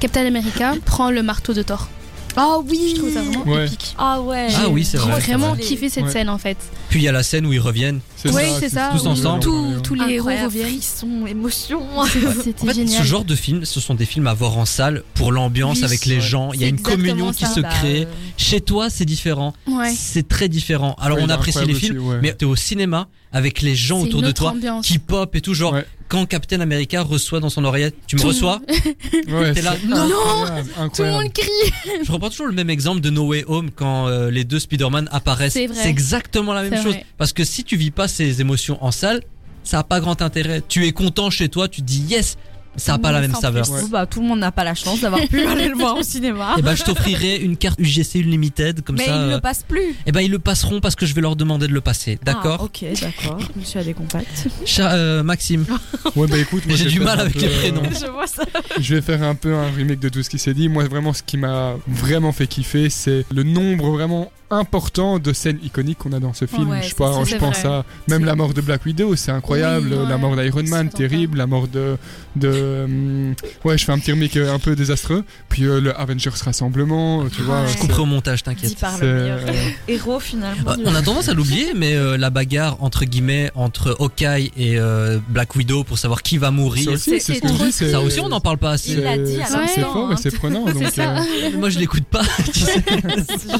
[0.00, 1.88] Captain America prend le marteau de Thor.
[2.36, 2.92] Ah oui.
[2.94, 3.66] Je trouve ça vraiment Ouais.
[3.66, 3.94] épique.
[3.98, 4.48] Ah ouais.
[4.56, 5.60] Ah oui, c'est J'ai vraiment vrai.
[5.62, 6.10] kiffé cette Ouais.
[6.10, 6.56] scène en fait.
[6.88, 8.00] Puis il y a la scène où ils reviennent.
[8.16, 8.90] C'est Oui, c'est ça.
[8.92, 9.40] tous ensemble.
[9.42, 10.66] Tous, tous les héros reviennent.
[10.68, 11.82] Frisson, émotion.
[12.44, 13.02] C'était En fait, génial.
[13.02, 15.84] ce genre de film, ce sont des films à voir en salle pour l'ambiance Oui,
[15.84, 16.50] avec les gens.
[16.52, 18.02] Il y a une communion qui se Bah, crée.
[18.02, 19.54] euh, Chez toi, c'est différent.
[19.66, 19.92] Ouais.
[19.96, 20.94] C'est très différent.
[21.00, 24.50] Alors, on apprécie les films, mais t'es au cinéma avec les gens autour de toi
[24.50, 24.86] ambiance.
[24.86, 25.54] qui pop et tout.
[25.54, 25.86] Genre, Ouais.
[26.08, 28.60] quand Captain America reçoit dans son oreillette, tu me Tout- reçois
[29.28, 31.72] Ouais, T'es là, c'est non, incroyable, Tout le monde crie.
[32.04, 35.08] Je reprends toujours le même exemple de No Way Home quand euh, les deux Spider-Man
[35.12, 35.52] apparaissent.
[35.54, 36.92] C'est exactement la même chose.
[36.94, 37.06] vrai.
[37.18, 39.22] Parce que si tu vis pas ces émotions en salle,
[39.62, 40.62] ça a pas grand intérêt.
[40.68, 42.36] Tu es content chez toi, tu te dis yes,
[42.76, 43.64] ça a pas la même Sans saveur.
[43.70, 43.88] plus.
[43.90, 46.54] bah, tout le monde n'a pas la chance d'avoir pu aller le voir au cinéma.
[46.58, 49.12] Et ben je t'offrirai une carte UGC Unlimited comme mais ça.
[49.16, 49.94] ils ne euh, le passent plus.
[50.06, 52.18] eh ben ils le passeront parce que je vais leur demander de le passer.
[52.24, 53.38] D'accord Ah, ok, d'accord.
[53.60, 54.46] Je suis à des contacts.
[54.64, 55.64] Cha- euh, Maxime,
[56.16, 57.82] Ouais, bah écoute, moi, j'ai du mal avec peu, les euh, prénoms.
[58.00, 58.44] Je vois ça.
[58.78, 60.68] Je vais faire un peu un remake de tout ce qui s'est dit.
[60.68, 65.60] Moi, vraiment, ce qui m'a vraiment fait kiffer, c'est le nombre vraiment important de scènes
[65.62, 66.68] iconiques qu'on a dans ce film.
[66.70, 67.68] Ouais, je pense, ça, je c'est pense vrai.
[67.68, 69.90] à même la mort de Black Widow, c'est incroyable.
[69.92, 71.38] Oui, la mort d'Iron Man, terrible.
[71.38, 71.96] La mort de,
[72.34, 75.24] de, hum, ouais, je fais un petit remake euh, un peu désastreux.
[75.48, 77.66] Puis euh, le Avengers Rassemblement, tu vois.
[77.66, 78.78] Je couperai au montage, t'inquiète.
[78.78, 79.52] par c'est, le meilleur euh,
[79.88, 80.70] héros finalement.
[80.72, 84.78] Euh, On a tendance à l'oublier, mais euh, la bagarre entre guillemets entre Hawkeye et
[84.78, 86.92] euh, Black Widow pour savoir qui va ça mourir.
[86.92, 87.72] aussi, c'est- c'est ce c'est que je trop- dis.
[87.72, 88.98] c'est- Ça aussi, on n'en parle pas c'est- assez.
[89.00, 90.16] Il l'a dit à c'est- fort et hein.
[90.20, 90.64] c'est prenant.
[90.72, 91.16] Donc, ça.
[91.18, 91.22] euh,
[91.58, 92.22] Moi, je l'écoute pas.
[92.52, 92.82] tu sais.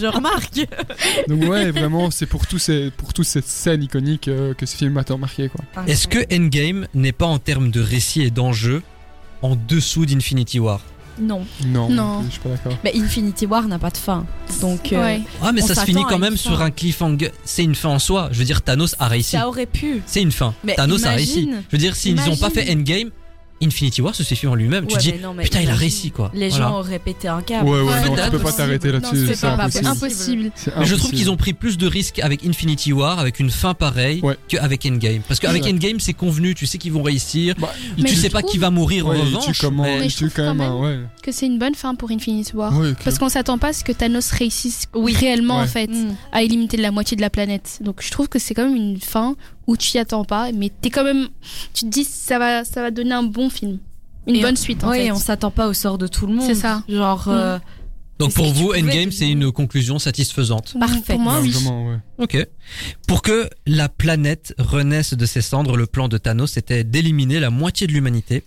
[0.01, 0.61] Je remarque.
[1.29, 4.77] donc ouais, vraiment, c'est pour tous ces, pour toutes ces scènes iconiques euh, que ce
[4.77, 5.65] film m'a tant marqué, quoi.
[5.87, 8.83] Est-ce que Endgame n'est pas en termes de récit et d'enjeu
[9.43, 10.81] en dessous d'Infinity War
[11.21, 11.45] Non.
[11.67, 12.23] Non, Non.
[12.27, 12.77] je suis pas d'accord.
[12.85, 14.27] Mais Infinity War n'a pas de fin.
[14.61, 15.21] Donc euh, Ouais.
[15.43, 17.31] Ah, mais ça se finit quand même sur un cliffhanger.
[17.45, 18.29] C'est une fin en soi.
[18.33, 19.33] Je veux dire, Thanos a réussi.
[19.37, 20.03] ça aurait pu.
[20.07, 20.55] C'est une fin.
[20.65, 21.51] Mais Thanos a réussi.
[21.71, 23.11] Je veux dire, s'ils n'ont pas fait Endgame,
[23.63, 24.87] Infinity War se suffit en lui-même.
[24.87, 26.31] tu dis, non, mais putain, il a réussi quoi.
[26.35, 26.69] Les Voilà.
[26.69, 27.69] gens auraient pété un câble.
[27.69, 29.29] Ouais, ouais, Ouais, non, tu peux pas t'arrêter là-dessus.
[29.35, 29.87] c'est impossible.
[29.87, 30.53] impossible.
[30.79, 33.75] Mais je trouve qu'ils ont pris plus de risques avec Infinity War, avec une fin
[33.75, 34.37] pareille, Ouais.
[34.49, 35.21] qu'avec Endgame.
[35.29, 35.73] Parce qu'avec Ouais.
[35.73, 37.55] Endgame, c'est convenu, tu sais qu'ils vont réussir.
[37.59, 39.59] Bah, tu sais pas trouve- qui va mourir Ouais, en revanche.
[39.59, 39.71] trouve
[40.35, 41.01] quand même, ouais.
[41.23, 42.73] Que c'est une bonne fin pour Infinity War.
[43.05, 45.15] Parce qu'on s'attend pas à ce que Thanos réussisse Oui.
[45.15, 45.65] réellement Ouais.
[45.65, 46.15] en fait Mm.
[46.33, 47.79] à éliminer la moitié de la planète.
[47.83, 50.71] Donc je trouve que c'est quand même une fin où tu y attends pas, mais
[50.81, 51.29] t'es quand même,
[51.75, 53.79] tu te dis ça va, ça va donner un bon film,
[54.27, 55.13] une Et bonne on- suite en Oui, fait.
[55.13, 56.47] on s'attend pas au sort de tout le monde.
[56.47, 56.83] C'est ça.
[56.89, 57.27] Genre.
[57.29, 57.59] euh,
[58.19, 60.75] Donc pour vous, Endgame, c'est une conclusion satisfaisante.
[60.79, 61.15] Parfait.
[61.15, 61.55] Pour moi, oui.
[62.19, 62.47] Ok.
[63.09, 67.49] Pour que la planète renaisse de ses cendres, le plan de Thanos était d'éliminer la
[67.51, 68.43] moitié de l'humanité.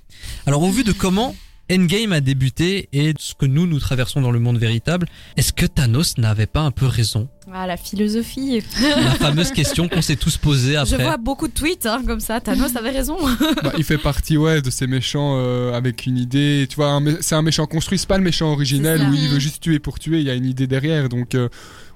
[0.45, 1.36] Alors au vu de comment
[1.71, 5.65] Endgame a débuté et ce que nous, nous traversons dans le monde véritable, est-ce que
[5.65, 7.30] Thanos n'avait pas un peu raison?
[7.54, 8.62] Ah, la philosophie.
[8.82, 11.04] La fameuse question qu'on s'est tous posée Je après.
[11.04, 12.41] vois beaucoup de tweets hein, comme ça.
[12.41, 13.17] Thanos avait raison.
[13.63, 17.36] Bah, il fait partie ouais de ces méchants euh, avec une idée tu vois c'est
[17.36, 20.19] un méchant construit c'est pas le méchant originel où il veut juste tuer pour tuer
[20.19, 21.49] il y a une idée derrière donc euh,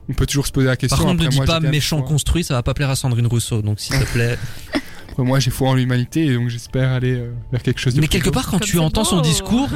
[0.09, 2.43] on peut toujours se poser la question Par contre, ne dis moi, pas méchant construit,
[2.43, 3.61] ça va pas plaire à Sandrine Rousseau.
[3.61, 4.37] Donc s'il te plaît.
[5.17, 8.07] Moi j'ai foi en l'humanité et donc j'espère aller euh, vers quelque chose de Mais
[8.07, 8.31] quelque beau.
[8.31, 9.67] part, quand Comme tu entends son discours,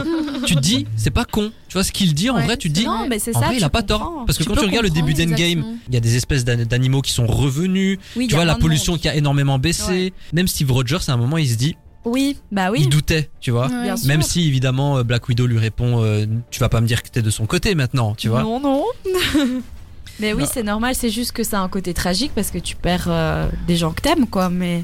[0.45, 1.51] tu te dis, c'est pas con.
[1.67, 3.39] Tu vois ce qu'il dit en Ouais, vrai, tu te dis, non, mais c'est en
[3.39, 3.45] ça.
[3.47, 4.23] vrai, il a pas tort.
[4.27, 6.63] Parce que Tu quand tu regardes le début d'Endgame, il y a des espèces d'an-
[6.65, 7.97] d'animaux qui sont revenus.
[8.15, 9.01] Oui, Tu vois la pollution monde.
[9.01, 9.91] qui a énormément baissé.
[9.91, 10.13] Ouais.
[10.33, 12.79] Même Steve Rogers, à un moment, il se dit, Oui, bah oui.
[12.81, 13.67] il doutait, tu vois.
[13.67, 13.93] Ouais.
[14.05, 17.09] Même si évidemment euh, Black Widow lui répond, euh, tu vas pas me dire que
[17.09, 18.43] t'es de son côté maintenant, tu vois.
[18.43, 18.83] Non, non.
[20.19, 20.93] mais oui, c'est normal.
[20.95, 23.91] C'est juste que ça a un côté tragique parce que tu perds euh, des gens
[23.91, 24.49] que t'aimes, quoi.
[24.49, 24.83] Mais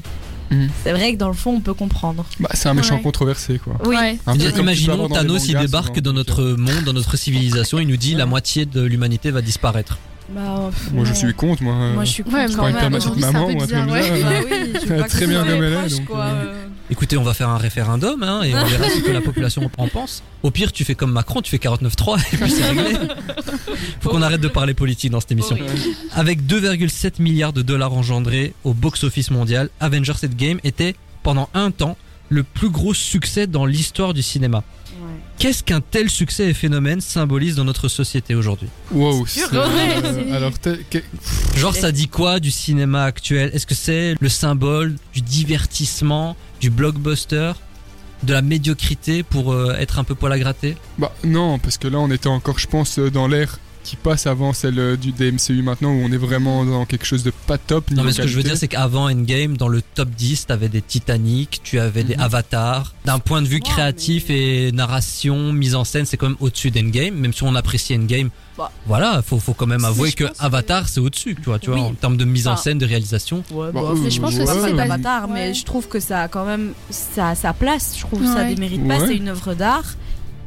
[0.50, 0.68] Mhm.
[0.84, 2.24] c'est vrai que dans le fond, on peut comprendre.
[2.40, 3.02] bah, c'est un méchant Ouais.
[3.02, 3.96] controversé quoi Oui.
[3.96, 4.18] Ouais.
[4.58, 8.66] Imaginons Thanos, il débarque dans notre monde, dans notre civilisation, il nous dit la moitié
[8.66, 9.98] de l'humanité va disparaître.
[10.30, 12.92] Bah, pff, moi je suis contre moi euh, Moi, je suis contre Ouais, quand même.
[13.18, 14.10] maman bizarre, ouais.
[14.22, 15.88] Bah oui, je pas que Très bien comme elle est,
[16.90, 19.88] Écoutez, on va faire un référendum hein, et on verra ce que la population en
[19.88, 20.22] pense.
[20.42, 22.96] Au pire, tu fais comme Macron, tu fais 49.3 et puis c'est réglé.
[24.00, 25.56] Faut qu'on arrête de parler politique dans cette émission.
[25.56, 25.70] horrible.
[26.14, 31.96] Avec 2,7 milliards de dollars engendrés au box-office mondial, Avengers Endgame était pendant un temps
[32.30, 34.58] le plus gros succès dans l'histoire du cinéma.
[34.58, 35.08] Ouais.
[35.38, 38.68] Qu'est-ce qu'un tel succès et phénomène symbolise dans notre société aujourd'hui?
[38.92, 40.52] Wow c'est- euh, alors
[41.56, 43.50] Genre ça dit quoi du cinéma actuel?
[43.54, 47.52] Est-ce que c'est le symbole du divertissement, du blockbuster,
[48.22, 50.76] de la médiocrité pour euh, être un peu poil à gratter?
[50.98, 54.26] Bah non, parce que là on était encore, je pense, euh, dans l'ère qui passe
[54.26, 57.56] avant celle euh, du DMCU maintenant où on est vraiment dans quelque chose de pas
[57.56, 57.90] top.
[57.90, 60.68] Non mais ce que je veux dire c'est qu'avant Endgame dans le top 10 t'avais
[60.68, 62.20] des Titanic, tu avais des Mhm.
[62.22, 62.94] Avatars.
[63.06, 66.70] D'un point de vue Ouais, créatif et narration, mise en scène c'est quand même au-dessus
[66.70, 68.28] d'Endgame même si on apprécie Endgame.
[68.58, 68.70] Bah.
[68.86, 71.84] Voilà, faut, faut quand même avouer que Avatar c'est au-dessus, tu vois, tu vois Oui.
[71.86, 73.44] en termes de mise en scène, de réalisation.
[73.52, 74.82] Ouais, Bah, mais je pense ouais, que c'est pas.
[74.82, 77.92] Avatar, mais je trouve que ça a quand même sa, sa place.
[77.96, 78.54] Je trouve que ça Ouais.
[78.54, 78.98] démérite pas.
[79.06, 79.84] C'est une œuvre d'art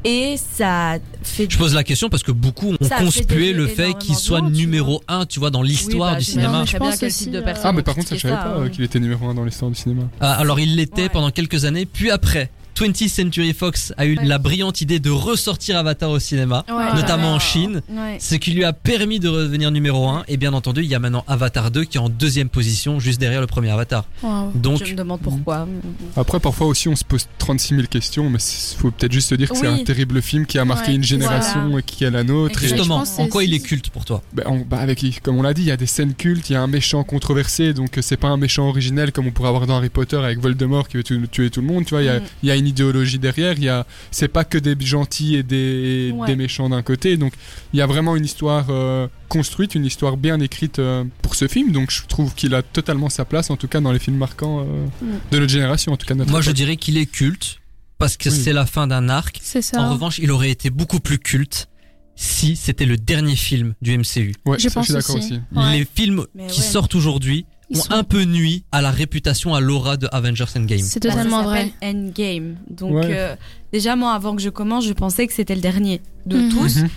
[0.04, 1.48] et ça fait.
[1.50, 5.04] Je pose la question parce que beaucoup ont Ça conspué le fait qu'il soit numéro
[5.08, 6.52] 1, tu vois, dans l'histoire Oui, bah, du cinéma.
[6.52, 8.56] non, mais je pense aussi, de euh, Ah mais par contre ça je savais pas
[8.58, 8.62] hein.
[8.66, 10.04] euh, qu'il était numéro 1 dans l'histoire du cinéma.
[10.20, 11.10] Ah, alors il l'était Ouais.
[11.10, 14.25] pendant quelques années, puis après, 20th Century Fox a eu Ouais.
[14.25, 16.93] la brillante idée de ressortir Avatar au cinéma, Ouais.
[16.95, 17.39] notamment en.
[17.41, 18.17] Chine, Ouais.
[18.19, 20.99] ce qui lui a permis de revenir numéro 1, et bien entendu il y a
[20.99, 24.05] maintenant Avatar 2 qui est en deuxième position, juste derrière le premier Avatar.
[24.21, 24.51] Wow.
[24.53, 25.67] Je me Donc, demande pourquoi.
[26.15, 29.36] Après parfois aussi on se pose 36 000 questions mais il faut peut-être juste se
[29.36, 31.79] dire que c'est un terrible film qui a marqué Ouais, une génération voilà.
[31.79, 32.63] et qui est la nôtre.
[32.63, 34.21] et- justement, en quoi il est culte pour toi?
[34.34, 36.53] Bah, on- bah, avec, comme on l'a dit, il y a des scènes cultes, il
[36.53, 39.49] y a un méchant controversé, donc euh, c'est pas un méchant originel comme on pourrait
[39.49, 42.01] avoir dans Harry Potter avec Voldemort qui veut tu- tuer tout le monde, tu vois,
[42.03, 42.23] il y a- Mm.
[42.43, 45.43] il y, a une idéologie derrière, il y a, c'est pas que des gentils et
[45.43, 46.28] des, Ouais.
[46.28, 47.34] des méchants d'un côté, donc
[47.74, 51.47] il y a vraiment une histoire euh, construite, une histoire bien écrite euh, pour ce
[51.47, 54.17] film, donc je trouve qu'il a totalement sa place, en tout cas dans les films
[54.17, 54.63] marquants euh,
[55.02, 55.06] Mm.
[55.32, 57.58] de notre génération, en tout cas notre Moi je dirais qu'il est culte,
[57.97, 58.36] parce que Oui.
[58.43, 59.39] c'est la fin d'un arc.
[59.43, 59.82] C'est ça.
[59.82, 61.67] En revanche, il aurait été beaucoup plus culte
[62.15, 64.34] si c'était le dernier film du MCU.
[64.45, 65.34] Ouais, Je ça, pense je suis d'accord aussi.
[65.34, 65.41] aussi.
[65.56, 65.78] Ouais.
[65.80, 66.65] Les films Mais qui ouais.
[66.65, 70.45] sortent aujourd'hui Ils ont sont- un peu nuit à la réputation, à l'aura de Avengers
[70.55, 70.79] Endgame.
[70.79, 71.71] C'est Bah, ça totalement vrai.
[71.81, 72.57] Endgame.
[72.69, 73.07] Donc Ouais.
[73.12, 73.36] euh,
[73.73, 76.49] déjà moi avant que je commence, je pensais que c'était le dernier de Mhm.
[76.49, 76.75] tous.
[76.77, 76.89] Mhm.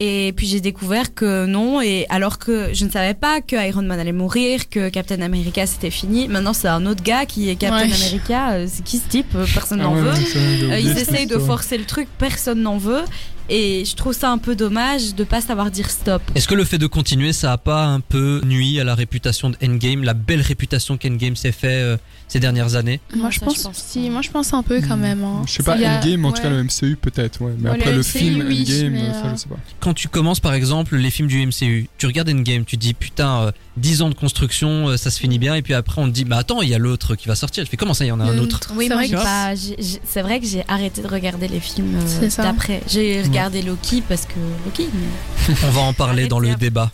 [0.00, 3.82] Et puis j'ai découvert que non, et alors que je ne savais pas que Iron
[3.82, 7.56] Man allait mourir, que Captain America c'était fini, maintenant c'est un autre gars qui est
[7.56, 7.92] Captain Ouais.
[7.92, 9.34] America, euh, c'est qui ce type?
[9.34, 10.70] Euh, Personne Ah n'en ouais, veut.
[10.70, 13.02] Euh, ils essayent de forcer le truc, personne n'en veut,
[13.48, 16.22] et je trouve ça un peu dommage de pas savoir dire stop.
[16.34, 19.50] Est-ce que le fait de continuer, ça a pas un peu nuit à la réputation
[19.50, 21.96] de Endgame, la belle réputation qu'Endgame s'est fait euh,
[22.28, 23.00] ces dernières années?
[23.14, 25.22] Moi, Non, je ça, pense, je pense si, moi, je pense un peu quand même.
[25.24, 25.42] hein.
[25.46, 27.52] Je sais pas, a- Endgame, en tout cas le MCU peut-être, ouais.
[27.58, 29.56] Mais Ouais, après le le MCU, film oui, Endgame, mais, ça euh, je sais pas.
[29.80, 33.42] Quand tu commences par exemple les films du MCU, tu regardes Endgame, tu dis putain,
[33.44, 36.10] euh, 10 ans de construction, euh, ça se finit bien, et puis après on te
[36.10, 37.64] dit bah attends, il y a l'autre qui va sortir.
[37.64, 38.56] Tu fais comment ça, il y en a un Le autre?
[38.56, 38.72] Autre.
[38.76, 41.60] Oui, C'est vrai j'ai que- j'ai- j'ai- c'est vrai que j'ai arrêté de regarder les
[41.60, 42.82] films euh, d'après.
[42.88, 44.88] J'ai regardé Loki parce que Loki.
[44.92, 46.90] mais- On va en parler Arrête, dans le débat.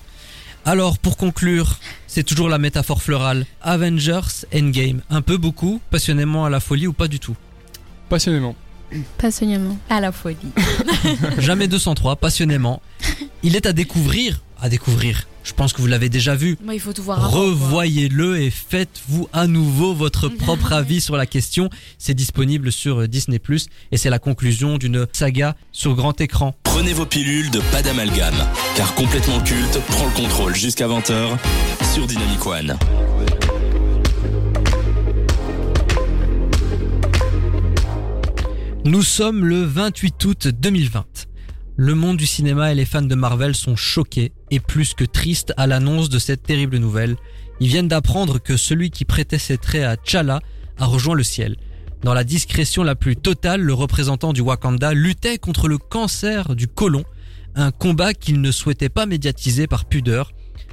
[0.67, 3.45] Alors pour conclure, c'est toujours la métaphore florale.
[3.63, 7.37] Avengers Endgame, un peu beaucoup, passionnément à la folie ou pas du tout?
[8.09, 8.55] Passionnément.
[9.19, 9.77] Passionnément.
[9.91, 10.37] À la folie.
[11.39, 12.81] Jamais 203, passionnément.
[13.43, 15.27] Il est à découvrir, à découvrir.
[15.45, 16.57] Je pense que vous l'avez déjà vu.
[16.65, 17.31] Moi, il faut tout voir.
[17.31, 21.69] Revoyez-le et faites-vous à nouveau votre propre avis sur la question.
[21.99, 23.39] C'est disponible sur euh, Disney+,
[23.93, 26.55] et c'est la conclusion d'une saga sur grand écran.
[26.65, 28.35] Prenez vos pilules de pas d'amalgame,
[28.75, 31.37] car complètement culte prend le contrôle jusqu'à 20h
[31.93, 32.79] sur Dynamic One.
[38.87, 41.05] Nous sommes le 28 août 2020.
[41.77, 45.67] Le monde du cinéma et les fans de Marvel sont choqués plus que tristes à
[45.67, 47.17] l'annonce de cette terrible nouvelle.
[47.61, 50.41] Ils viennent d'apprendre que celui qui prêtait ses traits à T'Challa
[50.79, 51.57] a rejoint le ciel.
[52.03, 56.69] Dans la discrétion la plus totale, le représentant du Wakanda luttait contre le cancer du
[56.69, 57.05] côlon,
[57.55, 60.33] un combat qu'il ne souhaitait pas médiatiser par pudeur.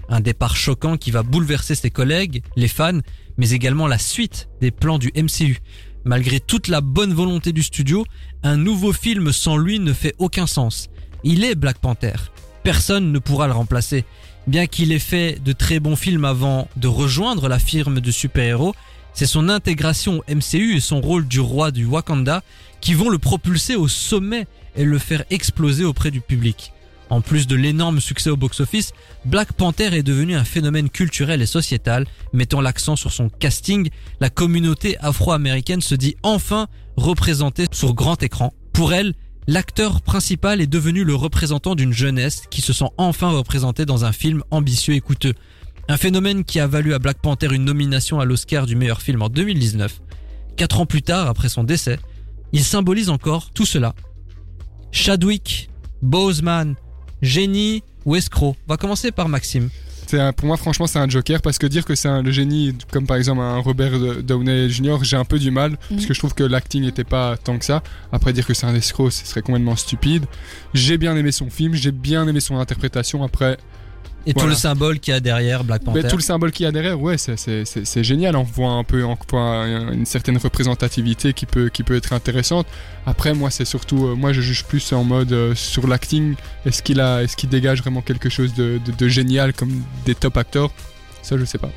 [0.09, 2.99] Un départ choquant qui va bouleverser ses collègues, les fans,
[3.37, 5.59] mais également la suite des plans du MCU.
[6.03, 8.03] Malgré toute la bonne volonté du studio,
[8.43, 10.89] un nouveau film sans lui ne fait aucun sens.
[11.23, 12.15] Il est Black Panther.
[12.63, 14.05] Personne ne pourra le remplacer.
[14.47, 18.75] Bien qu'il ait fait de très bons films avant de rejoindre la firme de super-héros,
[19.13, 22.43] c'est son intégration au MCU et son rôle du roi du Wakanda
[22.79, 26.71] qui vont le propulser au sommet et le faire exploser auprès du public.
[27.09, 28.93] En plus de l'énorme succès au box-office,
[29.25, 33.89] Black Panther est devenu un phénomène culturel et sociétal, mettant l'accent sur son casting,
[34.21, 38.53] la communauté afro-américaine se dit enfin représentée sur grand écran.
[38.71, 39.13] Pour elle,
[39.47, 44.11] l'acteur principal est devenu le représentant d'une jeunesse qui se sent enfin représentée dans un
[44.11, 45.33] film ambitieux et coûteux.
[45.87, 49.21] Un phénomène qui a valu à Black Panther une nomination à l'Oscar du meilleur film
[49.21, 50.01] en 2019.
[50.55, 51.99] Quatre ans plus tard, après son décès,
[52.53, 53.95] il symbolise encore tout cela.
[54.91, 55.69] Chadwick,
[56.01, 56.75] Boseman,
[57.21, 58.55] génie ou escroc?
[58.67, 59.69] On va commencer par Maxime.
[60.19, 62.75] Un- pour moi, franchement, c'est un joker parce que dire que c'est un le génie,
[62.91, 63.91] comme par exemple un Robert
[64.23, 67.37] Downey Jr., j'ai un peu du mal parce que je trouve que l'acting n'était pas
[67.37, 67.81] tant que ça.
[68.11, 70.25] Après, dire que c'est un escroc, ce serait complètement stupide.
[70.73, 73.23] J'ai bien aimé son film, j'ai bien aimé son interprétation.
[73.23, 73.57] Après,
[74.27, 76.03] Et tout le symbole qu'il y a derrière Black Panther.
[76.03, 78.35] mais tout le symbole qu'il y a derrière, ouais, c'est- c'est c'est- c'est génial.
[78.35, 82.67] On voit un peu, on voit une certaine représentativité qui peut, qui peut être intéressante.
[83.05, 86.35] Après, moi, c'est surtout, euh, moi, je juge plus en mode euh, sur l'acting.
[86.65, 90.13] Est-ce qu'il a, est-ce qu'il dégage vraiment quelque chose de, de- de génial comme des
[90.15, 90.71] top acteurs
[91.23, 91.71] Ça, je sais pas.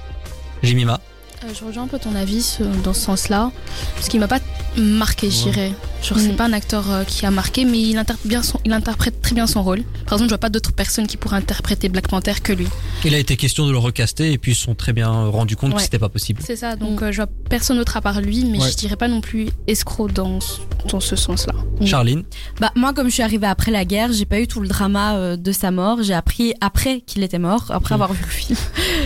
[0.63, 1.01] Jimima.
[1.45, 3.51] Euh, je rejoins un peu ton avis ce- dans ce sens-là.
[3.97, 4.41] Parce qu'il m'a pas
[4.77, 5.51] marqué, je Ouais.
[5.53, 5.73] dirais.
[6.03, 6.37] Genre, c'est Mm.
[6.37, 9.35] pas un acteur euh, qui a marqué, mais il interprète, bien son, il interprète très
[9.35, 9.83] bien son rôle.
[10.05, 12.67] Par exemple, je vois pas d'autres personnes qui pourraient interpréter Black Panther que lui.
[13.05, 15.57] Il a été question de le recaster et puis ils se sont très bien rendus
[15.57, 15.83] compte que Ouais.
[15.83, 16.43] c'était pas possible.
[16.45, 17.05] C'est ça, donc Mm.
[17.05, 18.71] euh, je vois personne d'autre à part lui, mais Ouais.
[18.71, 21.55] je dirais pas non plus escroc dans, ce- dans ce sens-là.
[21.81, 21.87] Mm.
[21.87, 22.25] Charline.
[22.61, 25.15] Bah, moi, comme je suis arrivée après la guerre, j'ai pas eu tout le drama
[25.17, 26.03] euh, de sa mort.
[26.03, 28.03] J'ai appris après qu'il était mort, après Mm.
[28.03, 28.59] avoir vu le film.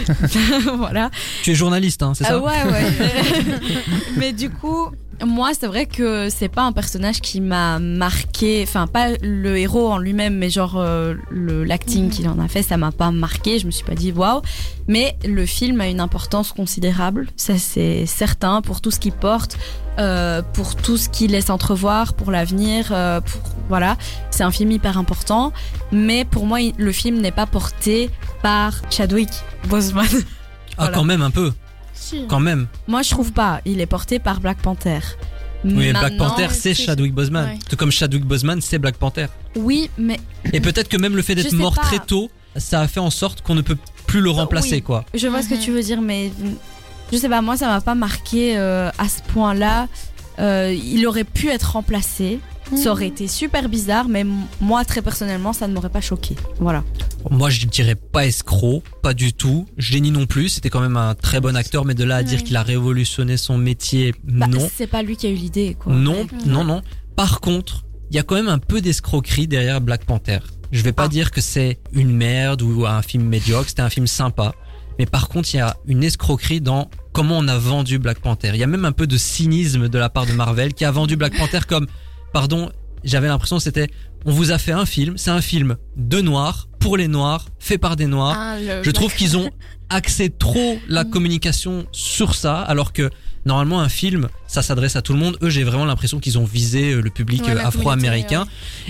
[0.79, 1.11] voilà.
[1.43, 3.61] Tu es journaliste, hein, c'est ça Ah ouais, ouais.
[4.17, 4.91] Mais du coup,
[5.27, 8.61] moi, c'est vrai que c'est pas un personnage qui m'a marqué.
[8.63, 12.11] Enfin, pas le héros en lui-même, mais genre euh, le l'acting Mhm.
[12.11, 13.59] qu'il en a fait, ça m'a pas marqué.
[13.59, 14.43] Je me suis pas dit waouh.
[14.87, 19.59] Mais le film a une importance considérable, ça c'est certain, pour tout ce qu'il porte,
[19.99, 22.89] euh, pour tout ce qu'il laisse entrevoir, pour l'avenir.
[22.93, 23.97] euh, pour voilà,
[24.31, 25.53] c'est un film hyper important.
[25.93, 28.09] Mais pour moi, il- le film n'est pas porté
[28.41, 29.31] par Chadwick
[29.69, 30.07] Boseman.
[30.11, 30.93] Ah, Voilà.
[30.97, 31.53] quand même un peu.
[32.29, 32.67] Quand même.
[32.87, 33.61] Moi, je trouve pas.
[33.65, 35.01] Il est porté par Black Panther.
[35.65, 37.47] Oui, mais Black Panther, c'est Chadwick Boseman.
[37.51, 37.59] ouais.
[37.69, 39.27] Tout comme Chadwick Boseman, c'est Black Panther.
[39.57, 40.19] Oui, mais
[40.53, 41.83] Et peut-être que même le fait d'être mort pas.
[41.83, 44.83] très tôt, ça a fait en sorte qu'on ne peut plus le remplacer, oui.
[44.83, 45.05] quoi.
[45.15, 45.61] je vois ce que Mhm.
[45.61, 46.31] tu veux dire, mais
[47.13, 47.43] je sais pas.
[47.43, 49.89] Moi, ça m'a pas marqué euh, à ce point-là.
[50.39, 52.39] Euh, il aurait pu être remplacé.
[52.77, 54.25] Ça aurait été super bizarre, mais
[54.61, 56.37] moi, très personnellement, ça ne m'aurait pas choqué.
[56.61, 56.85] Voilà.
[57.31, 59.67] Moi, je dirais pas escroc, pas du tout.
[59.79, 60.49] Génie non plus.
[60.51, 63.37] C'était quand même un très bon acteur, mais de là à dire qu'il a révolutionné
[63.37, 64.69] son métier, Bah, non.
[64.75, 65.93] C'est pas lui qui a eu l'idée, quoi.
[65.93, 66.83] Non, non, non.
[67.17, 70.39] Par contre, il y a quand même un peu d'escroquerie derrière Black Panther.
[70.71, 71.09] Je vais pas Ah.
[71.09, 74.55] dire que c'est une merde ou un film médiocre, c'était un film sympa.
[74.99, 78.51] Mais par contre, il y a une escroquerie dans comment on a vendu Black Panther.
[78.53, 80.91] Il y a même un peu de cynisme de la part de Marvel qui a
[80.91, 81.87] vendu Black Panther comme,
[82.33, 82.71] pardon,
[83.05, 83.89] j'avais l'impression que c'était,
[84.25, 87.79] on vous a fait un film, c'est un film de noirs, pour les noirs, fait
[87.79, 88.37] par des noirs.
[88.39, 89.51] Ah, Je trouve qu'ils ont
[89.89, 93.11] axé trop la communication sur ça, alors que
[93.47, 95.39] normalement un film, ça s'adresse à tout le monde.
[95.43, 98.47] Eux, j'ai vraiment l'impression qu'ils ont visé euh, le public Ouais, euh, afro-américain.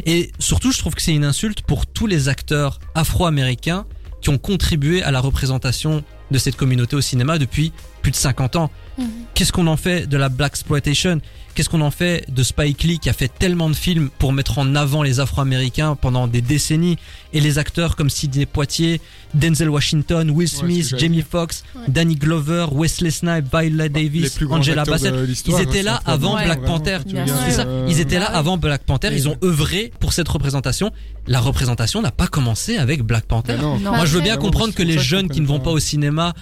[0.06, 3.86] Et surtout, je trouve que c'est une insulte pour tous les acteurs afro-américains
[4.20, 7.72] qui ont contribué à la représentation de cette communauté au cinéma depuis
[8.02, 8.70] plus de 50 ans.
[8.98, 9.06] Mhm.
[9.34, 11.20] Qu'est-ce qu'on en fait de la black exploitation?
[11.54, 14.58] Qu'est-ce qu'on en fait de Spike Lee qui a fait tellement de films pour mettre
[14.58, 16.98] en avant les Afro-Américains pendant des décennies
[17.32, 19.00] et les acteurs comme Sidney Poitier,
[19.34, 21.24] Denzel Washington, Will Smith, Jamie.
[21.28, 21.82] Foxx, Ouais.
[21.88, 25.12] Danny Glover, Wesley Snipes, Viola Davis, Angela Bassett.
[25.12, 26.98] de l'histoire Ils étaient là avant Black Panther.
[27.12, 29.08] euh, Ils étaient là avant Black Panther.
[29.12, 30.92] Ils ont œuvré pour cette représentation.
[31.26, 33.54] La représentation n'a pas commencé avec Black Panther.
[33.56, 33.78] Mais non.
[33.80, 33.96] Non.
[33.96, 36.34] Moi, je veux bien comprendre que les jeunes qui ne vont pas au cinéma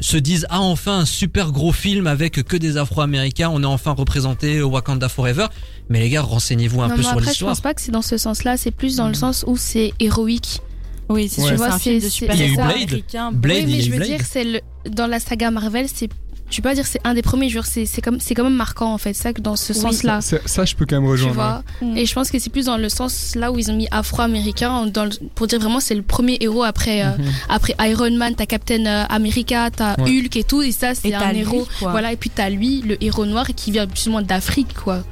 [0.00, 3.92] se disent ah enfin un super gros film avec que des Afro-Américains, on est enfin
[3.92, 5.46] représenté au Wakanda Forever.
[5.88, 7.50] Mais les gars, renseignez-vous un Non, peu mais sur après, je l'histoire.
[7.52, 8.56] pense pas que c'est dans ce sens-là.
[8.56, 10.60] C'est plus dans le sens où c'est héroïque.
[11.08, 11.60] Oui, c'est Ouais.
[11.62, 13.02] un film c'est- de super Il y a eu Blade.
[13.34, 14.08] Blade, oui, il y a mais je eu veux Blade.
[14.08, 16.08] dire, c'est le, dans la saga Marvel, c'est,
[16.52, 17.48] tu peux pas dire que c'est un des premiers.
[17.48, 19.14] Genre, c'est, c'est comme, c'est quand même marquant en fait.
[19.14, 20.20] Ça, que dans ce Oui, sens-là.
[20.20, 21.34] Ça, je peux quand même Tu rejoindre.
[21.34, 21.62] vois.
[21.80, 21.96] Mm.
[21.96, 24.86] Et je pense que c'est plus dans le sens là où ils ont mis afro-américain,
[24.86, 27.24] dans le- pour dire vraiment c'est le premier héros après, euh, Mhm.
[27.48, 30.10] après Iron Man, t'as Captain euh, America, t'as Ouais.
[30.20, 30.62] Hulk et tout.
[30.62, 31.66] Et ça, c'est un héros.
[31.80, 35.02] Voilà, et puis t'as lui, le héros noir, qui vient plus ou moins d'Afrique, quoi.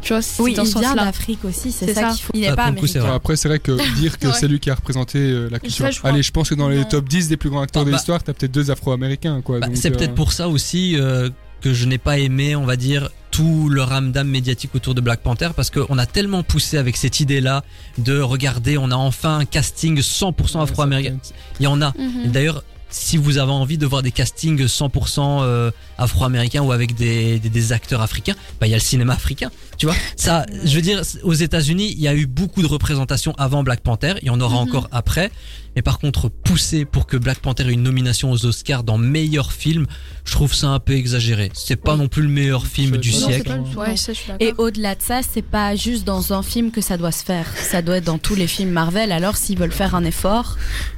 [0.00, 2.10] Tu vois, Oui, dans il ce vient d'Afrique aussi, c'est ça ça.
[2.14, 2.32] qu'il faut.
[2.34, 3.16] Il n'est Ah, pas coup, c'est américain.
[3.16, 4.32] Après, c'est vrai que dire que Ouais.
[4.38, 5.92] c'est lui qui a représenté euh, la culture.
[5.92, 6.00] ça.
[6.08, 7.96] Allez, je pense que dans les top 10 des plus grands acteurs Ah, de bah-
[7.96, 9.58] l'histoire, t'as peut-être deux afro-américains, quoi.
[9.60, 11.30] Bah, c'est euh, peut-être pour ça aussi euh,
[11.60, 15.20] que je n'ai pas aimé, on va dire, tout le ramdam médiatique autour de Black
[15.20, 17.62] Panther parce qu'on a tellement poussé avec cette idée-là
[17.98, 21.16] de regarder, on a enfin un casting 100% ouais, afro-américain.
[21.60, 21.92] Il y en a.
[21.98, 22.30] Mhm.
[22.32, 27.38] D'ailleurs, si vous avez envie de voir des castings 100% euh, afro-américains ou avec des,
[27.38, 29.50] des, des acteurs africains, bah il y a le cinéma africain.
[29.76, 33.34] Tu vois, ça, je veux dire, aux États-Unis, il y a eu beaucoup de représentations
[33.38, 34.68] avant Black Panther, il y en aura Mhm.
[34.68, 35.30] encore après.
[35.76, 39.52] Mais par contre, pousser pour que Black Panther ait une nomination aux Oscars dans meilleur
[39.52, 39.86] film,
[40.24, 41.52] je trouve ça un peu exagéré.
[41.54, 42.00] C'est pas Oui.
[42.00, 43.60] non plus le meilleur film du Non, siècle.
[43.74, 44.44] pas ouais, ça, je suis d'accord.
[44.48, 47.46] Et au-delà de ça, c'est pas juste dans un film que ça doit se faire.
[47.56, 49.12] Ça doit être dans tous les films Marvel.
[49.12, 50.56] Alors, s'ils veulent faire un effort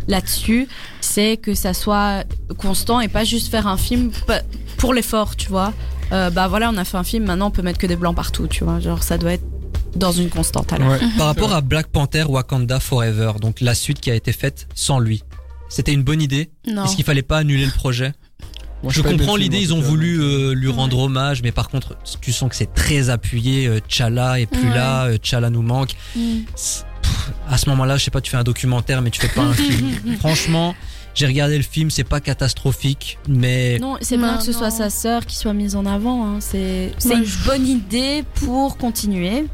[0.09, 0.66] là-dessus,
[1.11, 2.25] c'est que ça soit
[2.59, 4.11] constant et pas juste faire un film
[4.77, 5.73] pour l'effort, tu vois.
[6.12, 8.16] Euh, bah voilà, on a fait un film, maintenant on peut mettre que des blancs
[8.16, 8.81] partout, tu vois.
[8.81, 9.44] Genre, ça doit être
[9.96, 10.88] dans une constante alors.
[10.92, 10.99] Ouais.
[11.18, 14.99] Par rapport à Black Panther Wakanda Forever, donc la suite qui a été faite sans
[15.01, 15.23] lui.
[15.68, 16.51] C'était une bonne idée?
[16.66, 16.85] Non.
[16.85, 18.12] Est-ce qu'il fallait pas annuler le projet?
[18.83, 22.33] Moi, Je comprends l'idée, ils ont voulu euh, lui rendre hommage, mais par contre, tu
[22.33, 23.66] sens que c'est très appuyé.
[23.66, 24.75] euh, T'Challa est plus Ouais.
[24.75, 25.94] là, euh, T'Challa nous manque.
[26.16, 26.20] Mm.
[26.55, 26.85] Pff,
[27.49, 29.53] À ce moment-là, je sais pas, tu fais un documentaire, mais tu fais pas un
[29.68, 29.90] film.
[30.18, 30.75] Franchement,
[31.14, 34.70] j'ai regardé le film, c'est pas catastrophique, mais Non, c'est bien Non, que ce soit
[34.70, 36.25] sa sœur qui soit mise en avant.
[36.27, 36.38] hein.
[36.40, 39.44] C'est une bonne idée pour continuer.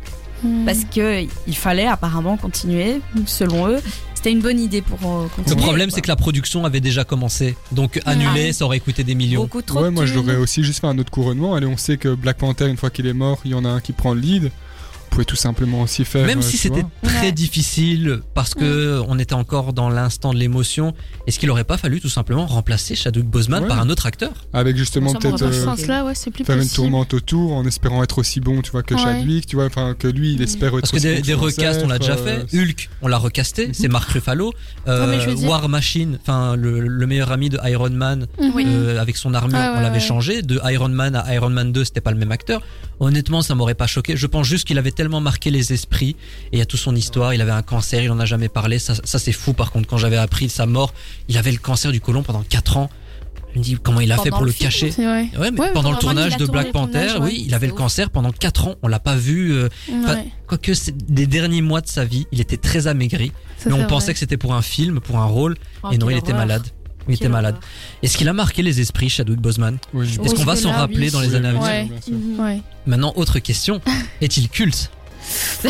[0.42, 0.66] Mm.
[0.66, 3.79] Parce que il fallait apparemment continuer, selon eux.
[4.14, 5.62] C'était une bonne idée pour euh, le continuer.
[5.62, 7.57] problème, c'est que la production avait déjà commencé.
[7.73, 8.53] Donc, annuler, Ah.
[8.53, 9.42] ça aurait coûté des millions.
[9.42, 9.81] beaucoup trop.
[9.83, 11.55] Ouais, moi l'aurais aussi juste fait un autre couronnement.
[11.55, 13.69] Allez, on sait que Black Panther, une fois qu'il est mort, il y en a
[13.69, 14.51] un qui prend le lead.
[15.07, 16.27] Vous pouvez tout simplement aussi faire.
[16.27, 17.33] Même euh, si c'était très Ouais.
[17.33, 20.92] difficile parce que on était encore dans l'instant de l'émotion,
[21.27, 23.69] est-ce qu'il aurait pas fallu tout simplement remplacer Chadwick Boseman Ouais.
[23.69, 24.33] par un autre acteur?
[24.53, 25.75] Avec justement peut-être euh,
[26.45, 29.01] faire une tourmente autour en espérant être aussi bon, tu vois, que Ouais.
[29.03, 30.42] Chadwick, tu vois, enfin que lui, il Mm.
[30.42, 32.57] espère être Parce que aussi des, bon des son recasts, on l'a déjà ancêtre, fait.
[32.59, 34.53] euh, Hulk, on l'a recasté, c'est Mark Ruffalo.
[34.88, 38.53] Euh, dire- War Machine, enfin le, le meilleur ami de Iron Man, Mhm.
[38.66, 40.01] euh, avec son armure, Ouais, on l'avait ouais.
[40.01, 40.42] changé.
[40.42, 42.61] De Iron Man à Iron Man 2, c'était pas le même acteur.
[43.01, 44.16] Honnêtement, ça m'aurait pas choqué.
[44.16, 46.16] Je pense juste qu'il avait tellement marqué les esprits
[46.50, 47.32] et il y a toute son histoire.
[47.35, 48.78] Il avait un cancer, il en a jamais parlé.
[48.80, 49.52] Ça, ça c'est fou.
[49.52, 50.92] Par contre, quand j'avais appris sa mort,
[51.28, 52.90] il avait le cancer du côlon pendant 4 ans.
[53.54, 54.90] Je me dis comment il a fait pour le le film, cacher?
[54.98, 58.11] Ouais, mais Ouais, pendant le tournage de Black Panther, tournage, oui, il avait le cancer
[58.11, 58.74] pendant 4 ans.
[58.82, 59.53] On l'a pas vu.
[59.55, 59.68] euh,
[60.47, 60.72] Quoique
[61.09, 63.32] des derniers mois de sa vie, il était très amaigri.
[63.59, 65.57] ça, mais on pensait que c'était pour un film, pour un rôle.
[65.82, 66.64] Oh, et non, il était malade.
[67.09, 67.57] Il était malade.
[68.02, 70.18] Est-ce qu'il a marqué les esprits, Chadwick Boseman oui.
[70.24, 71.92] Est-ce qu'on va s'en rappeler dans les années à venir.
[72.11, 72.40] Mhm.
[72.40, 72.61] Ouais.
[72.86, 73.80] Maintenant, autre question.
[74.20, 74.90] Est-il culte?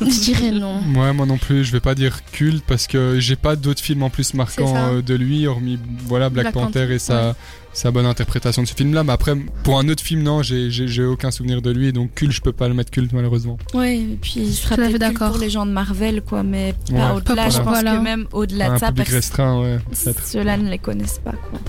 [0.00, 0.80] Je dirais non.
[0.94, 4.02] Ouais, moi non plus, je vais pas dire culte parce que j'ai pas d'autres films
[4.02, 7.34] en plus marquants euh, de lui, hormis voilà Black, Black Panther, Panther, et sa,
[7.72, 9.04] sa bonne interprétation de ce film-là.
[9.04, 12.40] Mais après, pour un autre film, non, j'ai- aucun souvenir de lui, donc culte, je
[12.40, 13.58] peux pas le mettre culte malheureusement.
[13.72, 15.30] Ouais, et puis il sera peut-être d'accord.
[15.32, 16.98] pour les gens de Marvel, quoi, mais Ouais.
[16.98, 17.48] pas au-delà.
[17.50, 17.96] Je pense voilà.
[17.96, 21.60] que même au-delà de ça, public restreint, ouais, ceux-là ne les connaissent pas, quoi.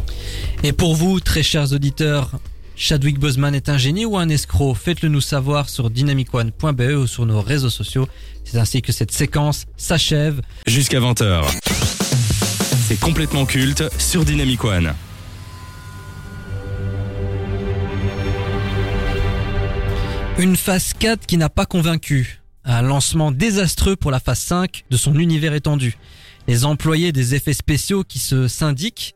[0.64, 2.32] Et pour vous, très chers auditeurs,
[2.78, 4.76] Chadwick Boseman est un génie ou un escroc?
[4.76, 8.08] Faites-le nous savoir sur dynamicone.be ou sur nos réseaux sociaux.
[8.44, 10.42] C'est ainsi que cette séquence s'achève.
[10.68, 11.46] Jusqu'à 20h.
[12.88, 14.94] C'est complètement culte sur Dynamic One.
[20.38, 22.42] Une phase 4 qui n'a pas convaincu.
[22.66, 25.98] Un lancement désastreux pour la phase 5 de son univers étendu.
[26.48, 29.16] Les employés des effets spéciaux qui se syndiquent.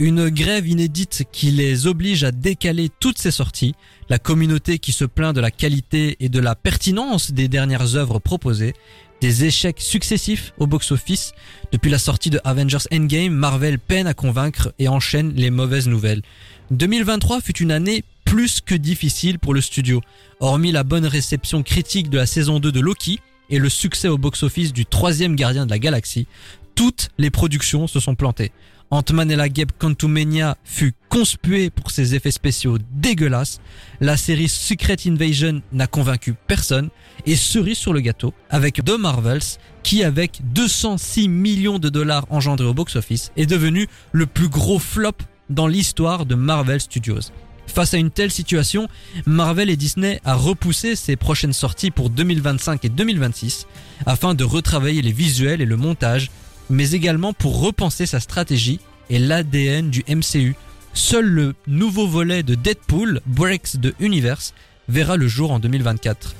[0.00, 3.74] Une grève inédite qui les oblige à décaler toutes ces sorties.
[4.08, 8.18] La communauté qui se plaint de la qualité et de la pertinence des dernières œuvres
[8.18, 8.72] proposées.
[9.20, 11.32] Des échecs successifs au box-office.
[11.70, 16.22] Depuis la sortie de Avengers Endgame, Marvel peine à convaincre et enchaîne les mauvaises nouvelles.
[16.70, 20.00] 2023 fut une année plus que difficile pour le studio.
[20.40, 23.18] Hormis la bonne réception critique de la saison 2 de Loki
[23.50, 26.26] et le succès au box-office du troisième gardien de la galaxie,
[26.74, 28.52] toutes les productions se sont plantées.
[28.90, 33.60] Ant-Man et la guêpe Quantumania fut conspuée pour ses effets spéciaux dégueulasses.
[34.00, 36.90] La série Secret Invasion n'a convaincu personne.
[37.26, 42.66] Et cerise sur le gâteau, avec The Marvels, qui avec 206 millions de dollars engendrés
[42.66, 45.12] au box-office, est devenu le plus gros flop
[45.50, 47.30] dans l'histoire de Marvel Studios.
[47.66, 48.88] Face à une telle situation,
[49.26, 53.66] Marvel et Disney a repoussé ses prochaines sorties pour 2025 et 2026
[54.06, 56.30] afin de retravailler les visuels et le montage,
[56.70, 60.54] mais également pour repenser sa stratégie et l'ADN du MCU.
[60.94, 64.54] Seul le nouveau volet de Deadpool, Breaks the Universe,
[64.88, 66.34] verra le jour en 2024.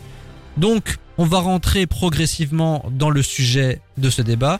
[0.56, 4.58] Donc, on va rentrer progressivement dans le sujet de ce débat.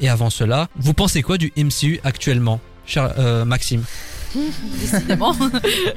[0.00, 3.84] Et avant cela, vous pensez quoi du MCU actuellement, cher euh, Maxime?
[4.80, 5.36] Décidément.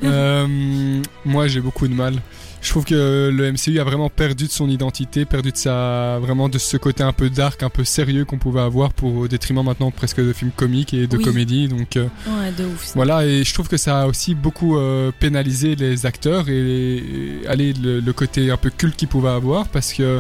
[0.03, 2.21] Euh, moi, j'ai beaucoup de mal.
[2.65, 6.49] Je trouve que le MCU a vraiment perdu de son identité, perdu de sa vraiment
[6.49, 9.63] de ce côté un peu dark, un peu sérieux qu'on pouvait avoir pour au détriment
[9.63, 11.23] maintenant presque de films comiques et de Oui.
[11.23, 11.67] comédie.
[11.67, 12.93] Donc euh, ouais, de ouf.
[12.95, 16.95] voilà, et je trouve que ça a aussi beaucoup euh, pénalisé les acteurs et,
[17.43, 20.19] et allez, le, le côté un peu culte qu'ils pouvaient avoir parce que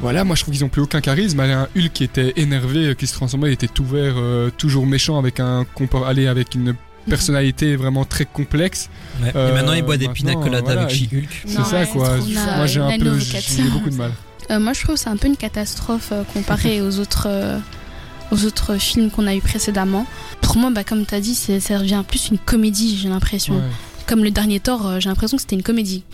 [0.00, 1.38] voilà, moi je trouve qu'ils ont plus aucun charisme.
[1.38, 4.50] Allez, un Hulk qui était énervé, euh, qui se transformait, il était tout vert, euh,
[4.58, 5.64] toujours méchant avec un
[6.04, 6.74] allez, avec une
[7.08, 8.88] personnalité vraiment très complexe.
[9.22, 9.32] Ouais.
[9.34, 11.42] Euh, Et maintenant, il boit des pina coladas voilà, avec She-Hulk.
[11.46, 12.16] C'est ça ouais, quoi.
[12.56, 14.12] Moi j'ai un peu, j'ai beaucoup de mal.
[14.50, 17.58] Euh, moi, je trouve que c'est un peu une catastrophe euh, comparé aux autres, euh,
[18.30, 20.06] aux autres films qu'on a eu précédemment.
[20.42, 23.54] Pour moi, bah, comme tu as dit, ça devient plus une comédie, j'ai l'impression.
[23.54, 23.62] Ouais.
[24.06, 26.04] Comme le dernier Thor, euh, j'ai l'impression que c'était une comédie.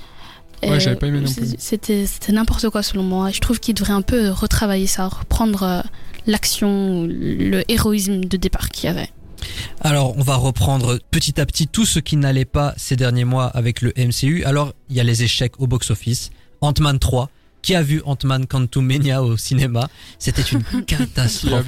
[0.62, 1.55] Ouais, j'avais pas aimé non plus.
[1.59, 3.30] C'était n'importe quoi selon moi.
[3.30, 5.80] Et Je trouve qu'il devrait un peu retravailler ça, reprendre euh,
[6.26, 9.09] l'action, le héroïsme de départ qu'il y avait.
[9.81, 13.47] Alors, on va reprendre petit à petit tout ce qui n'allait pas ces derniers mois
[13.47, 14.45] avec le MCU.
[14.45, 16.31] Alors, il y a les échecs au box-office.
[16.61, 17.31] Ant-Man 3.
[17.63, 19.91] Qui a vu Ant-Man Quantumania au cinéma?
[20.19, 21.67] C'était une Qui catastrophe.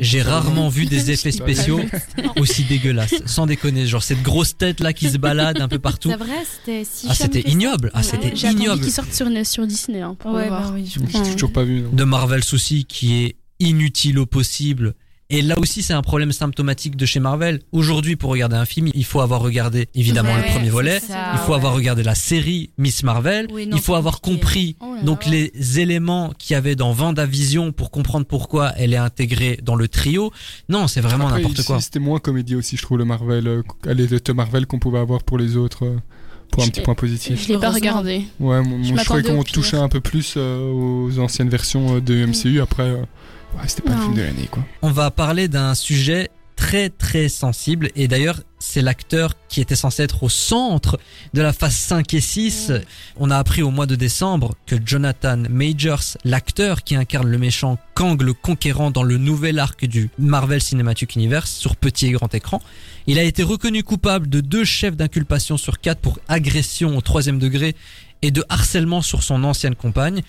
[0.00, 1.80] J'ai rarement vu des effets spéciaux
[2.38, 3.14] aussi dégueulasses.
[3.26, 6.08] Sans déconner, genre cette grosse tête là qui se balade un peu partout.
[6.10, 7.90] C'est vrai, c'était si Ah, c'était ignoble.
[7.92, 8.82] Ah, c'était ignoble.
[8.82, 10.70] qu'il sorte sur, sur Disney hein, pour Ouais, voir.
[10.70, 11.82] bah oui, je toujours pas vu.
[11.82, 11.90] non.
[11.92, 14.94] de Marvel Souci qui est inutile au possible.
[15.36, 17.60] Et là aussi, c'est un problème symptomatique de chez Marvel.
[17.72, 21.00] Aujourd'hui, pour regarder un film, il faut avoir regardé évidemment Ouais, le premier volet.
[21.00, 21.56] ça, Il faut ouais.
[21.56, 23.48] avoir regardé la série Miss Marvel.
[23.52, 24.74] Oui, non, il faut avoir compliqué.
[24.74, 25.32] compris Oh là donc là.
[25.32, 29.88] les éléments qu'il y avait dans Vendavision pour comprendre pourquoi elle est intégrée dans le
[29.88, 30.30] trio.
[30.68, 31.80] Non, c'est vraiment n'importe quoi.
[31.80, 33.46] C'était moins comédie aussi, je trouve, le Marvel.
[33.48, 35.84] euh, Allez, le Tom Marvel qu'on pouvait avoir pour les autres.
[35.84, 35.96] euh,
[36.52, 37.42] Pour un Je petit point positif.
[37.48, 38.22] Je l'ai pas regardé.
[38.38, 41.98] Ouais, mon- mon- je, trouvais au qu'on touchait un peu plus euh, aux anciennes versions
[41.98, 42.60] de MCU.
[42.60, 43.02] Après, euh,
[43.56, 44.02] ouais, c'était pas le Non.
[44.02, 44.64] film de l'année, quoi.
[44.82, 50.04] On va parler d'un sujet très très sensible et d'ailleurs c'est l'acteur qui était censé
[50.04, 51.00] être au centre
[51.34, 52.72] de la phase 5 et 6.
[53.16, 57.76] On a appris au mois de décembre que Jonathan Majors, l'acteur qui incarne le méchant
[57.94, 62.32] Kang le Conquérant dans le nouvel arc du Marvel Cinematic Universe sur petit et grand
[62.34, 62.62] écran,
[63.08, 67.40] il a été reconnu coupable de deux chefs d'inculpation sur quatre pour agression au troisième
[67.40, 67.74] degré
[68.22, 70.22] et de harcèlement sur son ancienne compagne.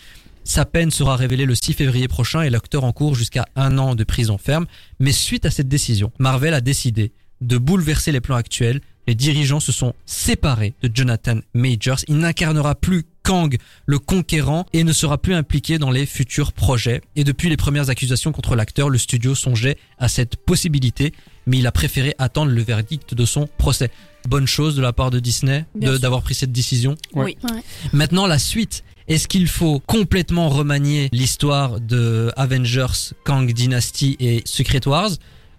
[0.48, 4.04] Sa peine sera révélée le 6 février prochain et l'acteur encourt jusqu'à un an de
[4.04, 4.68] prison ferme.
[5.00, 8.80] Mais suite à cette décision, Marvel a décidé de bouleverser les plans actuels.
[9.08, 12.00] Les dirigeants se sont séparés de Jonathan Majors.
[12.08, 17.02] Il n'incarnera plus Kang le conquérant et ne sera plus impliqué dans les futurs projets.
[17.16, 21.12] Et depuis les premières accusations contre l'acteur, le studio songeait à cette possibilité,
[21.48, 23.90] mais il a préféré attendre le verdict de son procès.
[24.28, 26.96] Bonne chose de la part de Disney d'avoir pris cette décision.
[27.14, 27.36] Ouais.
[27.44, 27.50] Oui.
[27.94, 28.84] Maintenant, la suite.
[29.08, 35.12] Est-ce qu'il faut complètement remanier l'histoire de Avengers, Kang Dynasty et Secret Wars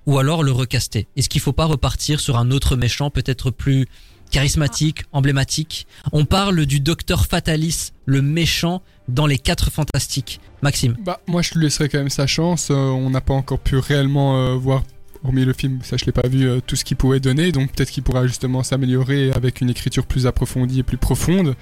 [0.05, 1.07] ou alors le recaster?
[1.17, 3.87] Est-ce qu'il faut pas repartir sur un autre méchant peut-être plus
[4.33, 5.87] charismatique, emblématique?
[6.11, 10.41] On parle du Docteur Fatalis, le méchant dans les quatre fantastiques.
[10.63, 10.97] Maxime.
[11.05, 12.71] Bah, moi, je lui laisserai quand même sa chance.
[12.73, 14.83] Euh, on n'a pas encore pu réellement euh, voir,
[15.25, 17.53] hormis le film, ça je l'ai pas vu, euh, tout ce qu'il pouvait donner.
[17.53, 21.55] Donc peut-être qu'il pourra justement s'améliorer avec une écriture plus approfondie et plus profonde.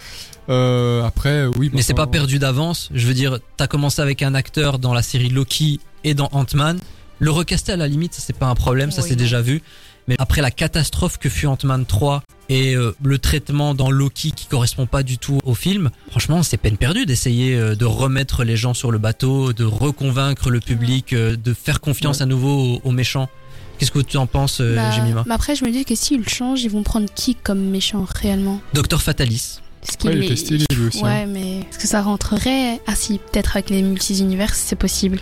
[0.49, 1.71] Euh, après, oui.
[1.73, 2.91] Mais c'est pas perdu d'avance.
[2.95, 6.79] Je veux dire, t'as commencé avec un acteur dans la série Loki et dans Ant-Man.
[7.21, 9.63] Le recaster à la limite, c'est pas un problème, ça Oui, c'est déjà vu.
[10.09, 14.47] Mais après la catastrophe que fut Ant-Man 3 et euh, le traitement dans Loki qui
[14.47, 18.57] correspond pas du tout au film, franchement c'est peine perdue d'essayer euh, de remettre les
[18.57, 22.89] gens sur le bateau, de reconvaincre le public, euh, de faire confiance à nouveau aux,
[22.89, 23.31] aux méchants.
[23.79, 26.63] Qu'est-ce que tu en penses, euh, Bah, Jemima après, je me dis que s'ils changent,
[26.63, 28.61] ils vont prendre qui comme méchant réellement?
[28.73, 29.61] Docteur Fatalis.
[29.83, 31.03] Parce Ouais, il était stylé lui aussi.
[31.03, 31.27] Ouais, hein.
[31.29, 32.81] mais est-ce que ça rentrerait?
[32.87, 35.19] Ah si, peut-être avec les multi-univers, c'est possible.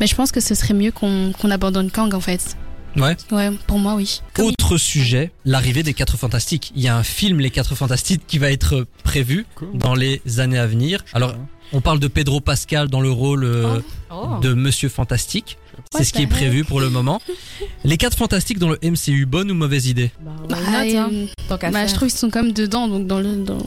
[0.00, 2.56] Mais je pense que ce serait mieux qu'on qu'on abandonne Kang en fait.
[2.96, 3.16] Ouais.
[3.30, 4.20] Ouais, pour moi, oui.
[4.32, 6.72] Comme Autre sujet, l'arrivée des quatre fantastiques.
[6.74, 10.58] Il y a un film Les quatre fantastiques qui va être prévu dans les années
[10.58, 11.04] à venir.
[11.12, 11.34] Alors,
[11.72, 13.80] on parle de Pedro Pascal dans le rôle euh,
[14.10, 14.38] Oh.
[14.42, 15.56] de Monsieur Fantastique.
[15.92, 17.20] C'est What ce qui est prévu pour le moment.
[17.84, 21.26] Les quatre fantastiques dans le MCU, bonne ou mauvaise idée Bah, Bah, not, hein, euh,
[21.48, 21.88] tant qu'à bah, faire.
[21.88, 23.58] je trouve qu'ils sont quand même dedans, donc dans le, dans,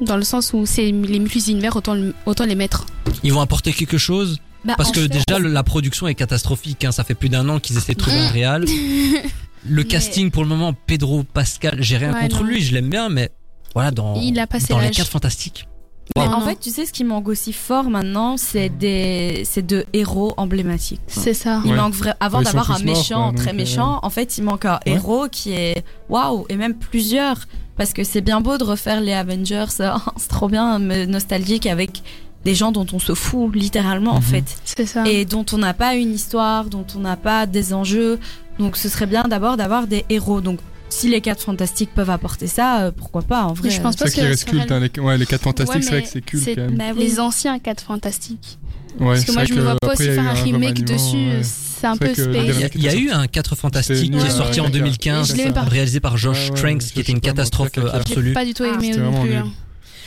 [0.00, 2.86] dans le sens où c'est les multi-univers, autant, le- autant les mettre.
[3.22, 6.14] Ils vont apporter quelque chose Bah, Parce en que fait, déjà, le- la production est
[6.14, 6.84] catastrophique.
[6.84, 6.92] hein.
[6.92, 8.64] Ça fait plus d'un an qu'ils essaient de trouver un réal.
[9.64, 12.48] Le Mais- casting, pour le moment, Pedro Pascal, j'ai rien Ouais, contre non.
[12.48, 13.30] lui, je l'aime bien, mais
[13.74, 14.96] voilà, dans, Il a passé dans les l'âge.
[14.96, 15.68] quatre fantastiques.
[16.16, 16.46] Mais en non.
[16.46, 21.00] fait, tu sais, ce qui manque aussi fort maintenant, c'est des, c'est de héros emblématiques.
[21.06, 21.62] C'est ça.
[21.64, 21.76] Il Ouais.
[21.76, 24.44] manque vra- avant Ouais, d'avoir un morts, méchant quoi, très donc, méchant, en fait, il
[24.44, 24.92] manque un Ouais.
[24.92, 27.36] héros qui est waouh et même plusieurs
[27.76, 31.66] parce que c'est bien beau de refaire les Avengers, euh, c'est trop bien, mais nostalgique
[31.66, 32.02] avec
[32.44, 34.22] des gens dont on se fout littéralement en Mhm.
[34.22, 35.04] fait C'est ça.
[35.06, 38.18] et dont on n'a pas une histoire, dont on n'a pas des enjeux.
[38.58, 40.40] Donc ce serait bien d'abord d'avoir des héros.
[40.42, 40.58] Donc
[40.92, 43.68] si les quatre fantastiques peuvent apporter ça, euh, pourquoi pas en vrai.
[43.68, 44.70] Mais je pense C'est pas ça qui que reste ça culte.
[44.72, 45.00] hein, les...
[45.00, 46.76] Ouais, les 4 fantastiques, Ouais, c'est vrai que c'est culte quand même.
[46.76, 47.02] Bah oui.
[47.04, 48.58] Les anciens 4 fantastiques.
[49.00, 51.16] Ouais, Parce que moi, je me vois pas aussi faire un remake dessus.
[51.16, 51.40] ouais.
[51.42, 52.70] C'est un peu que space.
[52.76, 55.44] Il y, a, eu un 4 fantastiques C'était qui est sorti en 2015, Je l'ai
[55.46, 55.62] même pas.
[55.62, 58.28] réalisé par Josh Tranks, qui était une catastrophe euh, absolue.
[58.28, 59.32] J'ai pas du tout Ah, aimé c'était non plus.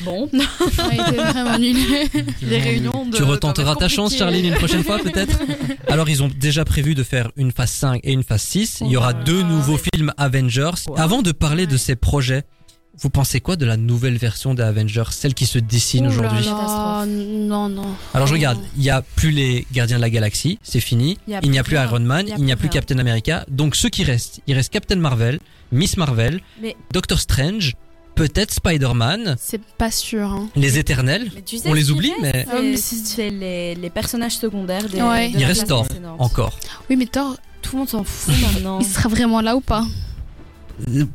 [0.01, 1.75] Bon, Ouais, vraiment nul.
[2.41, 3.15] les réunions de.
[3.15, 5.39] Tu retenteras ta chance, Charline, une prochaine fois, peut-être
[5.87, 8.79] Alors, ils ont déjà prévu de faire une phase 5 et une phase 6.
[8.81, 10.71] Il y aura deux nouveaux films Avengers.
[10.97, 12.43] Avant de parler de ces projets,
[12.97, 16.45] vous pensez quoi de la nouvelle version des Avengers, celle qui se dessine aujourd'hui.
[16.47, 17.95] Non, non.
[18.13, 21.17] Alors, je regarde, il n'y a plus les Gardiens de la Galaxie, c'est fini.
[21.27, 21.75] Il n'y a plus.
[21.75, 22.69] Iron Man, Il n'y a plus.
[22.69, 23.45] Captain America.
[23.49, 25.39] Donc, ceux qui restent, il reste Captain Marvel,
[25.71, 27.73] Miss Marvel, Mais- Doctor Strange,
[28.15, 30.27] peut-être Spider-Man, C'est pas sûr.
[30.31, 30.49] hein.
[30.55, 31.29] les Éternels.
[31.35, 32.45] Mais tu sais On les oublie, mais-
[32.77, 35.01] c'est- les, les personnages secondaires des.
[35.01, 35.29] Ouais.
[35.29, 35.85] de Il reste Thor,
[36.17, 36.57] encore.
[36.89, 38.79] Oui, mais Thor, Tout le monde s'en fout maintenant.
[38.79, 39.83] il sera vraiment là ou pas?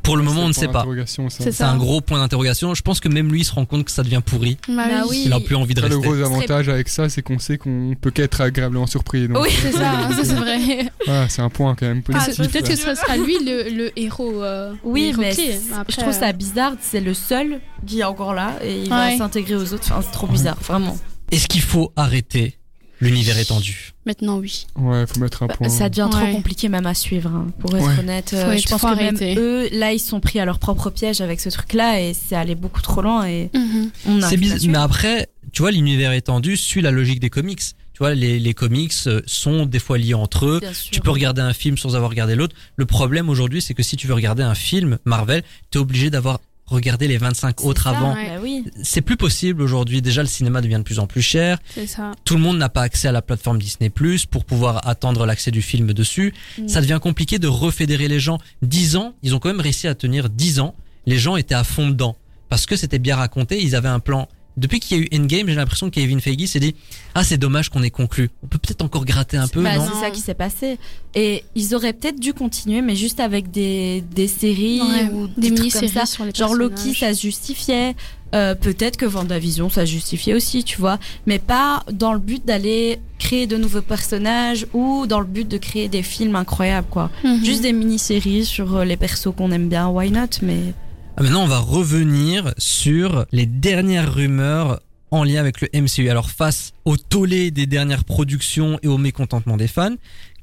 [0.03, 0.85] Pour le moment, on ne sait pas.
[1.29, 2.73] C'est un gros point d'interrogation.
[2.73, 4.57] Je pense que même lui il se rend compte que ça devient pourri.
[4.67, 5.23] Bah Bah oui.
[5.25, 6.09] Il a plus envie de Ça, le rester.
[6.09, 9.27] gros avantage avec ça, c'est qu'on sait qu'on peut qu'être agréablement surpris.
[9.27, 9.49] Donc, Oui.
[9.61, 10.59] C'est ça, ça c'est vrai.
[11.05, 12.51] voilà, c'est un point quand même Ah, positif.
[12.51, 14.43] Peut-être que ce sera lui le, le héros.
[14.43, 16.73] euh, Oui, le héros mais Après, je trouve ça euh, bizarre.
[16.81, 19.83] C'est le seul qui est encore là et il va s'intégrer aux autres.
[19.91, 20.97] Enfin, c'est trop bizarre, vraiment.
[21.31, 22.57] Est-ce qu'il faut arrêter
[23.01, 24.65] l'univers étendu Maintenant, oui.
[24.77, 25.69] Ouais, faut mettre un Bah, point.
[25.69, 26.31] ça devient trop Ouais.
[26.31, 27.99] compliqué même à suivre, hein, pour être Ouais.
[27.99, 28.31] honnête.
[28.33, 31.21] Euh, être- je pense que même eux, là, ils sont pris à leur propre piège
[31.21, 33.89] avec ce truc-là et c'est allé beaucoup trop loin et Mhm.
[34.07, 34.29] on a.
[34.29, 34.57] C'est bizarre.
[34.67, 37.61] Mais après, tu vois, l'univers étendu suit la logique des comics.
[37.93, 40.59] Tu vois, les, les comics euh, sont des fois liés entre eux.
[40.59, 40.89] Bien sûr.
[40.91, 42.55] Tu peux regarder un film sans avoir regardé l'autre.
[42.75, 46.39] Le problème aujourd'hui, c'est que si tu veux regarder un film Marvel, t'es obligé d'avoir
[46.71, 48.13] regardé les 25 C'est autres ça, avant.
[48.15, 48.29] ouais.
[48.35, 48.63] Bah oui.
[48.83, 50.01] C'est plus possible aujourd'hui.
[50.01, 51.59] Déjà, le cinéma devient de plus en plus cher.
[51.87, 52.11] Ça.
[52.25, 55.51] Tout le monde n'a pas accès à la plateforme Disney Plus pour pouvoir attendre l'accès
[55.51, 56.33] du film dessus.
[56.57, 56.67] Mm.
[56.67, 58.39] Ça devient compliqué de refédérer les gens.
[58.61, 60.75] 10 ans, ils ont quand même réussi à tenir 10 ans.
[61.05, 62.15] Les gens étaient à fond dedans
[62.49, 63.61] parce que c'était bien raconté.
[63.61, 64.27] Ils avaient un plan.
[64.57, 66.75] Depuis qu'il y a eu Endgame, j'ai l'impression que Kevin Feige s'est dit
[67.15, 68.29] ah c'est dommage qu'on ait conclu.
[68.43, 70.77] On peut peut-être encore gratter un peu, Bah, non c'est ça qui s'est passé.
[71.15, 75.49] Et ils auraient peut-être dû continuer, mais juste avec des, des séries Ouais, ou des
[75.49, 76.05] des, trucs comme mini-séries ça.
[76.05, 77.95] sur les Genre Loki, ça se justifiait.
[78.33, 80.99] Euh, peut-être que Vendavision, ça se justifiait aussi, tu vois.
[81.25, 85.57] Mais pas dans le but d'aller créer de nouveaux personnages ou dans le but de
[85.57, 87.09] créer des films incroyables, quoi.
[87.25, 87.43] Mhm.
[87.43, 90.73] Juste des mini-séries sur euh, les persos qu'on aime bien, why not Mais
[91.19, 94.79] Maintenant, on va revenir sur les dernières rumeurs
[95.11, 96.09] en lien avec le MCU.
[96.09, 99.95] Alors, face au tollé des dernières productions et au mécontentement des fans,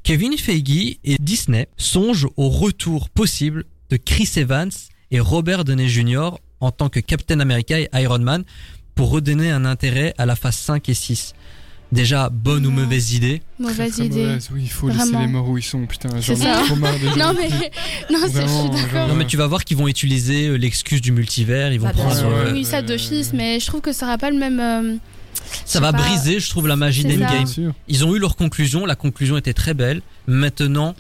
[0.03, 4.71] Kevin Feige et Disney songent au retour possible de Chris Evans
[5.11, 6.31] et Robert Downey Jr.
[6.61, 8.45] en tant que Captain America et Iron Man
[8.95, 11.35] pour redonner un intérêt à la phase 5 et 6.
[11.91, 14.21] Déjà, bonne ou mauvaise idée Mauvaise Très idée.
[14.27, 15.87] mauvaise, Oui, il faut laisser les morts où ils sont.
[15.87, 16.63] Putain, j'en C'est ai ça.
[16.67, 16.93] trop marre.
[17.17, 17.49] Non mais
[18.11, 18.91] non, c'est- je Vraiment, suis d'accord.
[18.93, 21.87] genre, Non mais tu vas voir qu'ils vont utiliser euh, l'excuse du multivers, ils vont
[21.89, 22.25] bien prendre...
[22.27, 24.61] euh, Oui, ça d'office, mais je trouve que ça aura pas le même.
[24.61, 24.97] euh,
[25.65, 25.99] ça va pas.
[25.99, 27.47] briser, je trouve, la magie d'Endgame.
[27.89, 30.03] Ils ont eu leur conclusion, la conclusion était très belle.
[30.27, 30.95] Maintenant,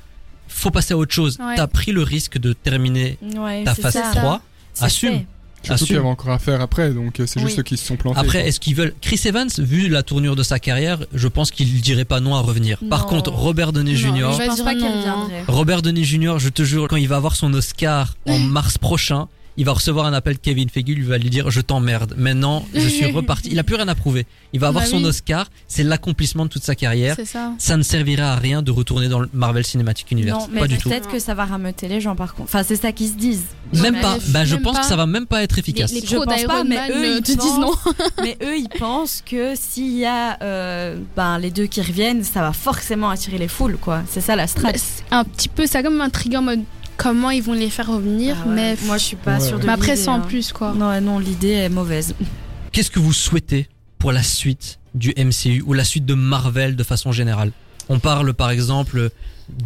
[0.48, 1.36] faut passer à autre chose.
[1.38, 1.54] Ouais.
[1.56, 4.10] T'as pris le risque de terminer Ouais, ta phase ça.
[4.14, 4.40] 3.
[4.72, 5.12] C'est Assume.
[5.18, 5.26] fait.
[5.62, 7.60] Surtout qu'il y avait encore à faire après, donc euh, c'est juste Oui.
[7.60, 8.18] eux qui se sont plantés.
[8.20, 11.80] Après, est-ce qu'ils veulent Chris Evans, vu la tournure de sa carrière, je pense qu'il
[11.80, 12.78] dirait pas non à revenir.
[12.88, 14.30] Par contre, Robert Downey Jr.
[14.38, 15.44] Je pense dire pas qu'il reviendrait.
[15.48, 19.28] Robert Downey Jr., je te jure, quand il va avoir son Oscar en mars prochain,
[19.58, 22.14] il va recevoir un appel de Kevin Feige, il va lui dire je t'emmerde.
[22.16, 23.48] Maintenant, je suis reparti.
[23.52, 24.24] Il a plus rien à prouver.
[24.54, 25.04] Il va avoir Bah son oui.
[25.06, 27.16] Oscar, c'est l'accomplissement de toute sa carrière.
[27.24, 27.52] Ça.
[27.58, 30.44] Ça ne servira à rien de retourner dans le Marvel Cinematic Universe.
[30.44, 30.88] Non, mais pas du tout.
[30.88, 32.48] peut-être que ça va rameuter les gens par contre.
[32.48, 33.44] Enfin, c'est ça qu'ils se disent.
[33.74, 34.16] Même pas.
[34.28, 34.62] Bah, je pas.
[34.62, 35.92] pense que ça va même pas être Les, efficace.
[35.92, 37.72] les Je pros pense pas, mais Man eux, euh, ils te disent non.
[38.22, 42.40] Mais eux, ils pensent que s'il y a euh, ben, les deux qui reviennent, ça
[42.42, 44.02] va forcément attirer les foules, quoi.
[44.08, 44.72] C'est ça la Bah, strat.
[44.76, 46.60] c'est un petit peu, ça comme intriguant en mode
[46.98, 48.54] comment ils vont les faire revenir, Ah ouais.
[48.54, 49.46] mais moi, je suis pas Ouais.
[49.48, 50.20] sûre de mais après l'idée, sans hein.
[50.20, 50.74] plus quoi.
[50.74, 52.14] Non, non, l'idée est mauvaise.
[52.72, 53.68] Qu'est-ce que vous souhaitez
[53.98, 57.52] pour la suite du MCU ou la suite de Marvel de façon générale?
[57.88, 59.08] On parle par exemple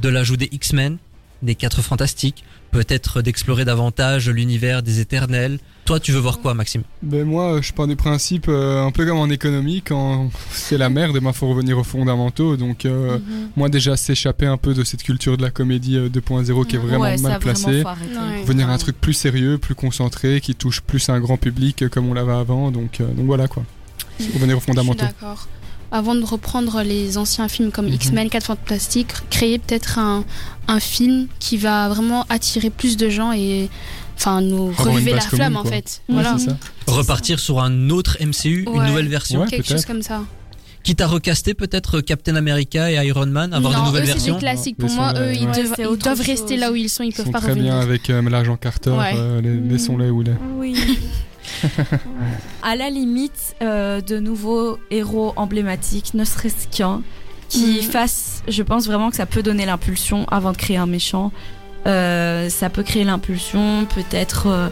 [0.00, 0.98] de l'ajout des X-Men,
[1.42, 5.58] des Quatre Fantastiques, peut-être d'explorer davantage l'univers des Éternels.
[5.84, 6.82] Toi, tu veux voir quoi, Maxime?
[7.02, 10.88] Ben moi, je pars du principe, euh, un peu comme en économie, quand c'est la
[10.88, 12.56] merde, il faut revenir aux fondamentaux.
[12.56, 13.48] Donc, euh, Mhm.
[13.56, 16.78] moi déjà, s'échapper un peu de cette culture de la comédie euh, 2.0 qui est
[16.78, 17.82] vraiment ouais, mal placée.
[17.82, 18.44] Ouais.
[18.46, 21.88] Venir à un truc plus sérieux, plus concentré, qui touche plus un grand public euh,
[21.88, 22.70] comme on l'avait avant.
[22.70, 23.64] Donc, euh, donc voilà quoi.
[24.34, 25.04] Revenir aux fondamentaux.
[25.04, 25.48] d'accord.
[25.94, 27.94] Avant de reprendre les anciens films comme Mhm.
[27.94, 30.24] X-Men, 4 Fantastiques, créer peut-être un,
[30.68, 33.68] un film qui va vraiment attirer plus de gens et
[34.16, 36.02] enfin nous Avoir relever la commune, flamme en fait.
[36.08, 36.36] Voilà.
[36.38, 36.56] c'est ça.
[36.86, 39.46] Repartir sur un autre MCU, une nouvelle version Ouais.
[39.48, 39.76] Quelque peut-être.
[39.78, 40.22] chose comme ça.
[40.84, 44.12] Quitte à recaster peut-être Captain America et Iron Man, avoir non, de nouvelles eux, c'est
[44.14, 44.78] versions des classiques.
[44.80, 45.52] Non, Pour moi, eux, ils ouais.
[45.54, 47.72] doivent, C'est ils rester là où ils sont, ils Ils peuvent sont pas très revenir.
[47.72, 48.90] bien avec euh, l'agent Carter.
[48.90, 49.12] Ouais.
[49.14, 50.36] euh, les- Laissons-les où il est.
[50.56, 50.74] Oui.
[52.62, 57.02] à la limite, euh, de nouveaux héros emblématiques, ne serait-ce qu'un,
[57.48, 57.82] qui Mhm.
[57.82, 58.42] fasse.
[58.48, 61.32] Je pense vraiment que ça peut donner l'impulsion avant de créer un méchant.
[61.86, 64.46] Euh, ça peut créer l'impulsion, peut-être.
[64.46, 64.68] euh,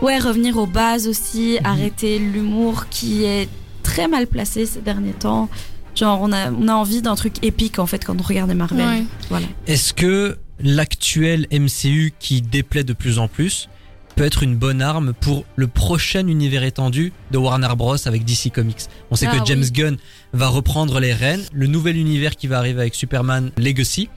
[0.00, 1.66] ouais, revenir aux bases aussi, Mhm.
[1.66, 3.48] arrêter l'humour qui est
[3.82, 5.48] très mal placé ces derniers temps.
[5.94, 8.86] Genre, on a, on a envie d'un truc épique en fait quand on regarde Marvel.
[8.86, 9.02] Ouais.
[9.28, 9.46] Voilà.
[9.66, 13.68] Est-ce que l'actuel MCU qui déplaît de plus en plus
[14.16, 18.50] peut être une bonne arme pour le prochain univers étendu de Warner Bros avec DC
[18.50, 18.86] Comics?
[19.10, 19.70] On sait Ah que James oui.
[19.72, 19.96] Gunn
[20.32, 24.08] va reprendre les rênes, le nouvel univers qui va arriver avec Superman Legacy.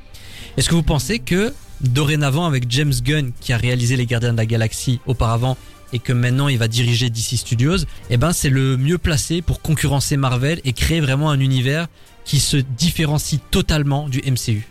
[0.57, 4.37] Est-ce que vous pensez que dorénavant avec James Gunn qui a réalisé les Gardiens de
[4.37, 5.57] la Galaxie auparavant
[5.93, 9.61] et que maintenant il va diriger DC Studios, eh ben c'est le mieux placé pour
[9.61, 11.87] concurrencer Marvel et créer vraiment un univers
[12.25, 14.67] qui se différencie totalement du MCU.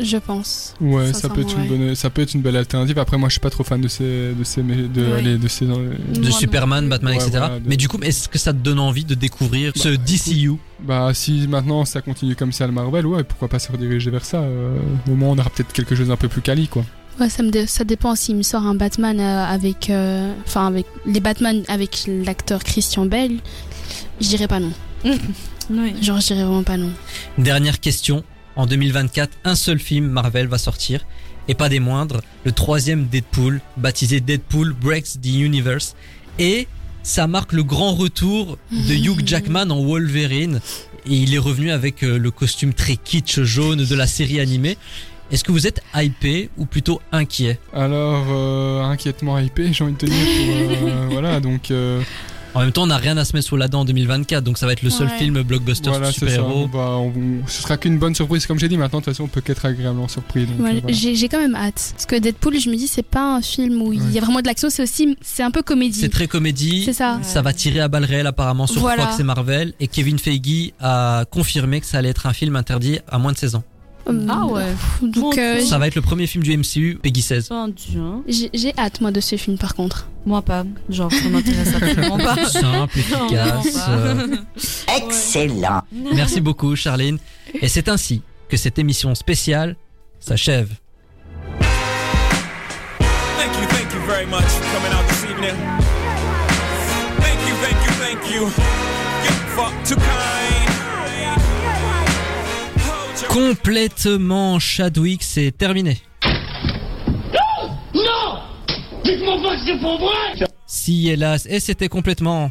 [0.00, 0.74] Je pense.
[0.80, 2.98] Ouais, ça peut être une Sincèrement, bonne, ça peut être une belle alternative.
[2.98, 5.12] Après, moi, je suis pas trop fan de ces, de ces, de, Ouais.
[5.18, 5.66] allez, de ces.
[5.66, 6.88] de Superman.
[6.88, 7.30] Batman, Ouais, etc.
[7.38, 9.96] voilà, de- Mais du coup, est-ce que ça te donne envie de découvrir ce Bah,
[10.06, 14.10] DCU Bah, si maintenant ça continue comme ça le Marvel, ouais, pourquoi pas se rediriger
[14.10, 14.38] vers ça.
[14.38, 14.78] euh,
[15.10, 16.84] au moins, on aura peut-être quelque chose d'un peu plus quali, quoi.
[17.20, 19.90] Ouais, ça, me dé- ça dépend s'il me sort un Batman euh, avec.
[19.90, 23.32] euh, Enfin, avec les Batman avec l'acteur Christian Bale,
[24.20, 24.70] je dirais pas non.
[25.70, 25.94] Oui.
[26.02, 26.90] Genre, je dirais vraiment pas non.
[27.36, 28.24] Dernière question.
[28.58, 31.06] En 2024, un seul film Marvel va sortir.
[31.46, 35.94] Et pas des moindres, le troisième Deadpool, baptisé Deadpool Breaks the Universe.
[36.40, 36.66] Et
[37.04, 40.60] ça marque le grand retour de Hugh Jackman en Wolverine.
[41.06, 44.76] Et il est revenu avec euh, le costume très kitsch jaune de la série animée.
[45.30, 47.58] Est-ce que vous êtes hypé ou plutôt inquiet?
[47.72, 50.78] Alors, euh, inquiètement hypé, j'ai envie de te dire.
[50.80, 51.70] Pour, euh, voilà, donc.
[51.70, 52.02] euh,
[52.58, 54.58] En même temps, on n'a rien à se mettre sous la dent en 2024, donc
[54.58, 55.16] ça va être le seul Ouais.
[55.18, 56.66] film blockbuster voilà, super-héros.
[56.66, 57.12] Bah, on-
[57.46, 58.76] ce sera qu'une bonne surprise, comme j'ai dit.
[58.76, 60.44] Maintenant, de toute façon, on peut qu'être agréablement surpris.
[60.46, 60.86] Donc, Ouais, voilà.
[60.96, 61.92] j'ai, quand même hâte.
[61.94, 64.40] Parce que Deadpool, je me dis, c'est pas un film où il y a vraiment
[64.40, 65.16] de l'action, c'est aussi.
[65.20, 66.00] C'est un peu comédie.
[66.00, 66.82] C'est très comédie.
[66.84, 67.20] C'est ça.
[67.22, 69.06] Ça va tirer à balles réelles apparemment sur Voilà.
[69.06, 69.72] Fox et Marvel.
[69.78, 73.38] Et Kevin Feige a confirmé que ça allait être un film interdit à moins de
[73.38, 73.62] 16 ans.
[74.28, 74.74] Ah ouais.
[75.02, 75.60] Donc, euh.
[75.60, 77.48] Ça va être le premier film du MCU, Peggy 16.
[77.50, 78.22] Entendu, hein.
[78.26, 80.08] j'ai, j'ai hâte, moi, de ce film, par contre.
[80.24, 80.64] Moi pas.
[80.88, 82.46] Genre, ça m'intéresse absolument pas.
[82.48, 83.74] Simple, efficace.
[83.76, 84.36] Non, euh,
[84.96, 85.82] Excellent.
[85.92, 87.18] Merci beaucoup, Charline.
[87.60, 89.76] Et c'est ainsi que cette émission spéciale
[90.20, 90.70] s'achève.
[93.36, 95.54] Thank you, thank you very much for coming out this evening.
[97.20, 98.42] Thank you, thank you, thank you.
[99.24, 100.67] You're far too kind.
[103.28, 106.00] Complètement Chadwick, c'est terminé.
[106.24, 108.38] Non Non
[109.04, 112.50] Dites-moi pas que c'est pour vrai Si, hélas, et c'était complètement...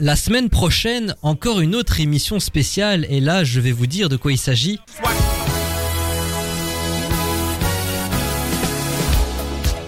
[0.00, 4.16] La semaine prochaine, encore une autre émission spéciale, et là, je vais vous dire de
[4.16, 4.80] quoi il s'agit.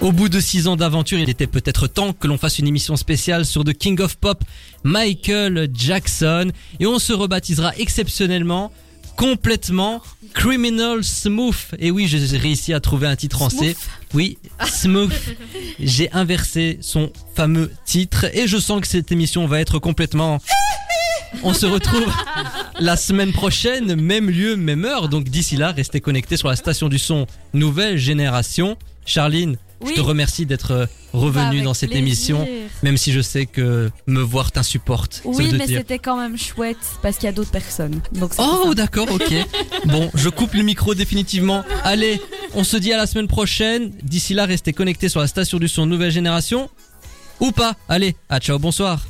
[0.07, 2.95] Au bout de six ans d'aventure, il était peut-être temps que l'on fasse une émission
[2.95, 4.45] spéciale sur The King of Pop,
[4.85, 8.71] Michael Jackson, et on se rebaptisera exceptionnellement,
[9.17, 10.01] complètement,
[10.33, 11.75] Criminal Smooth.
[11.81, 13.77] Et oui, j'ai réussi à trouver un titre en C.
[14.15, 15.11] Oui, Smooth.
[15.81, 20.39] J'ai inversé son fameux titre, et je sens que cette émission va être complètement...
[21.43, 22.07] On se retrouve
[22.79, 25.09] la semaine prochaine, même lieu, même heure.
[25.09, 28.79] Donc d'ici là, restez connectés sur la station du son Nouvelle Génération.
[29.05, 32.47] Charline, je te remercie d'être euh, bah, revenu dans cette émission,
[32.83, 35.23] même si je sais que me voir t'insupporte.
[35.25, 38.01] Oui, mais c'était quand même chouette parce qu'il y a d'autres personnes.
[38.39, 39.35] Oh, d'accord, ok.
[39.85, 41.63] bon, je coupe le micro définitivement.
[41.85, 42.21] Allez,
[42.55, 43.93] on se dit à la semaine prochaine.
[44.03, 46.71] D'ici là, restez connectés sur la station du son Nouvelle Génération.
[47.41, 47.75] Ou pas.
[47.89, 49.05] Allez, à ciao, bonsoir.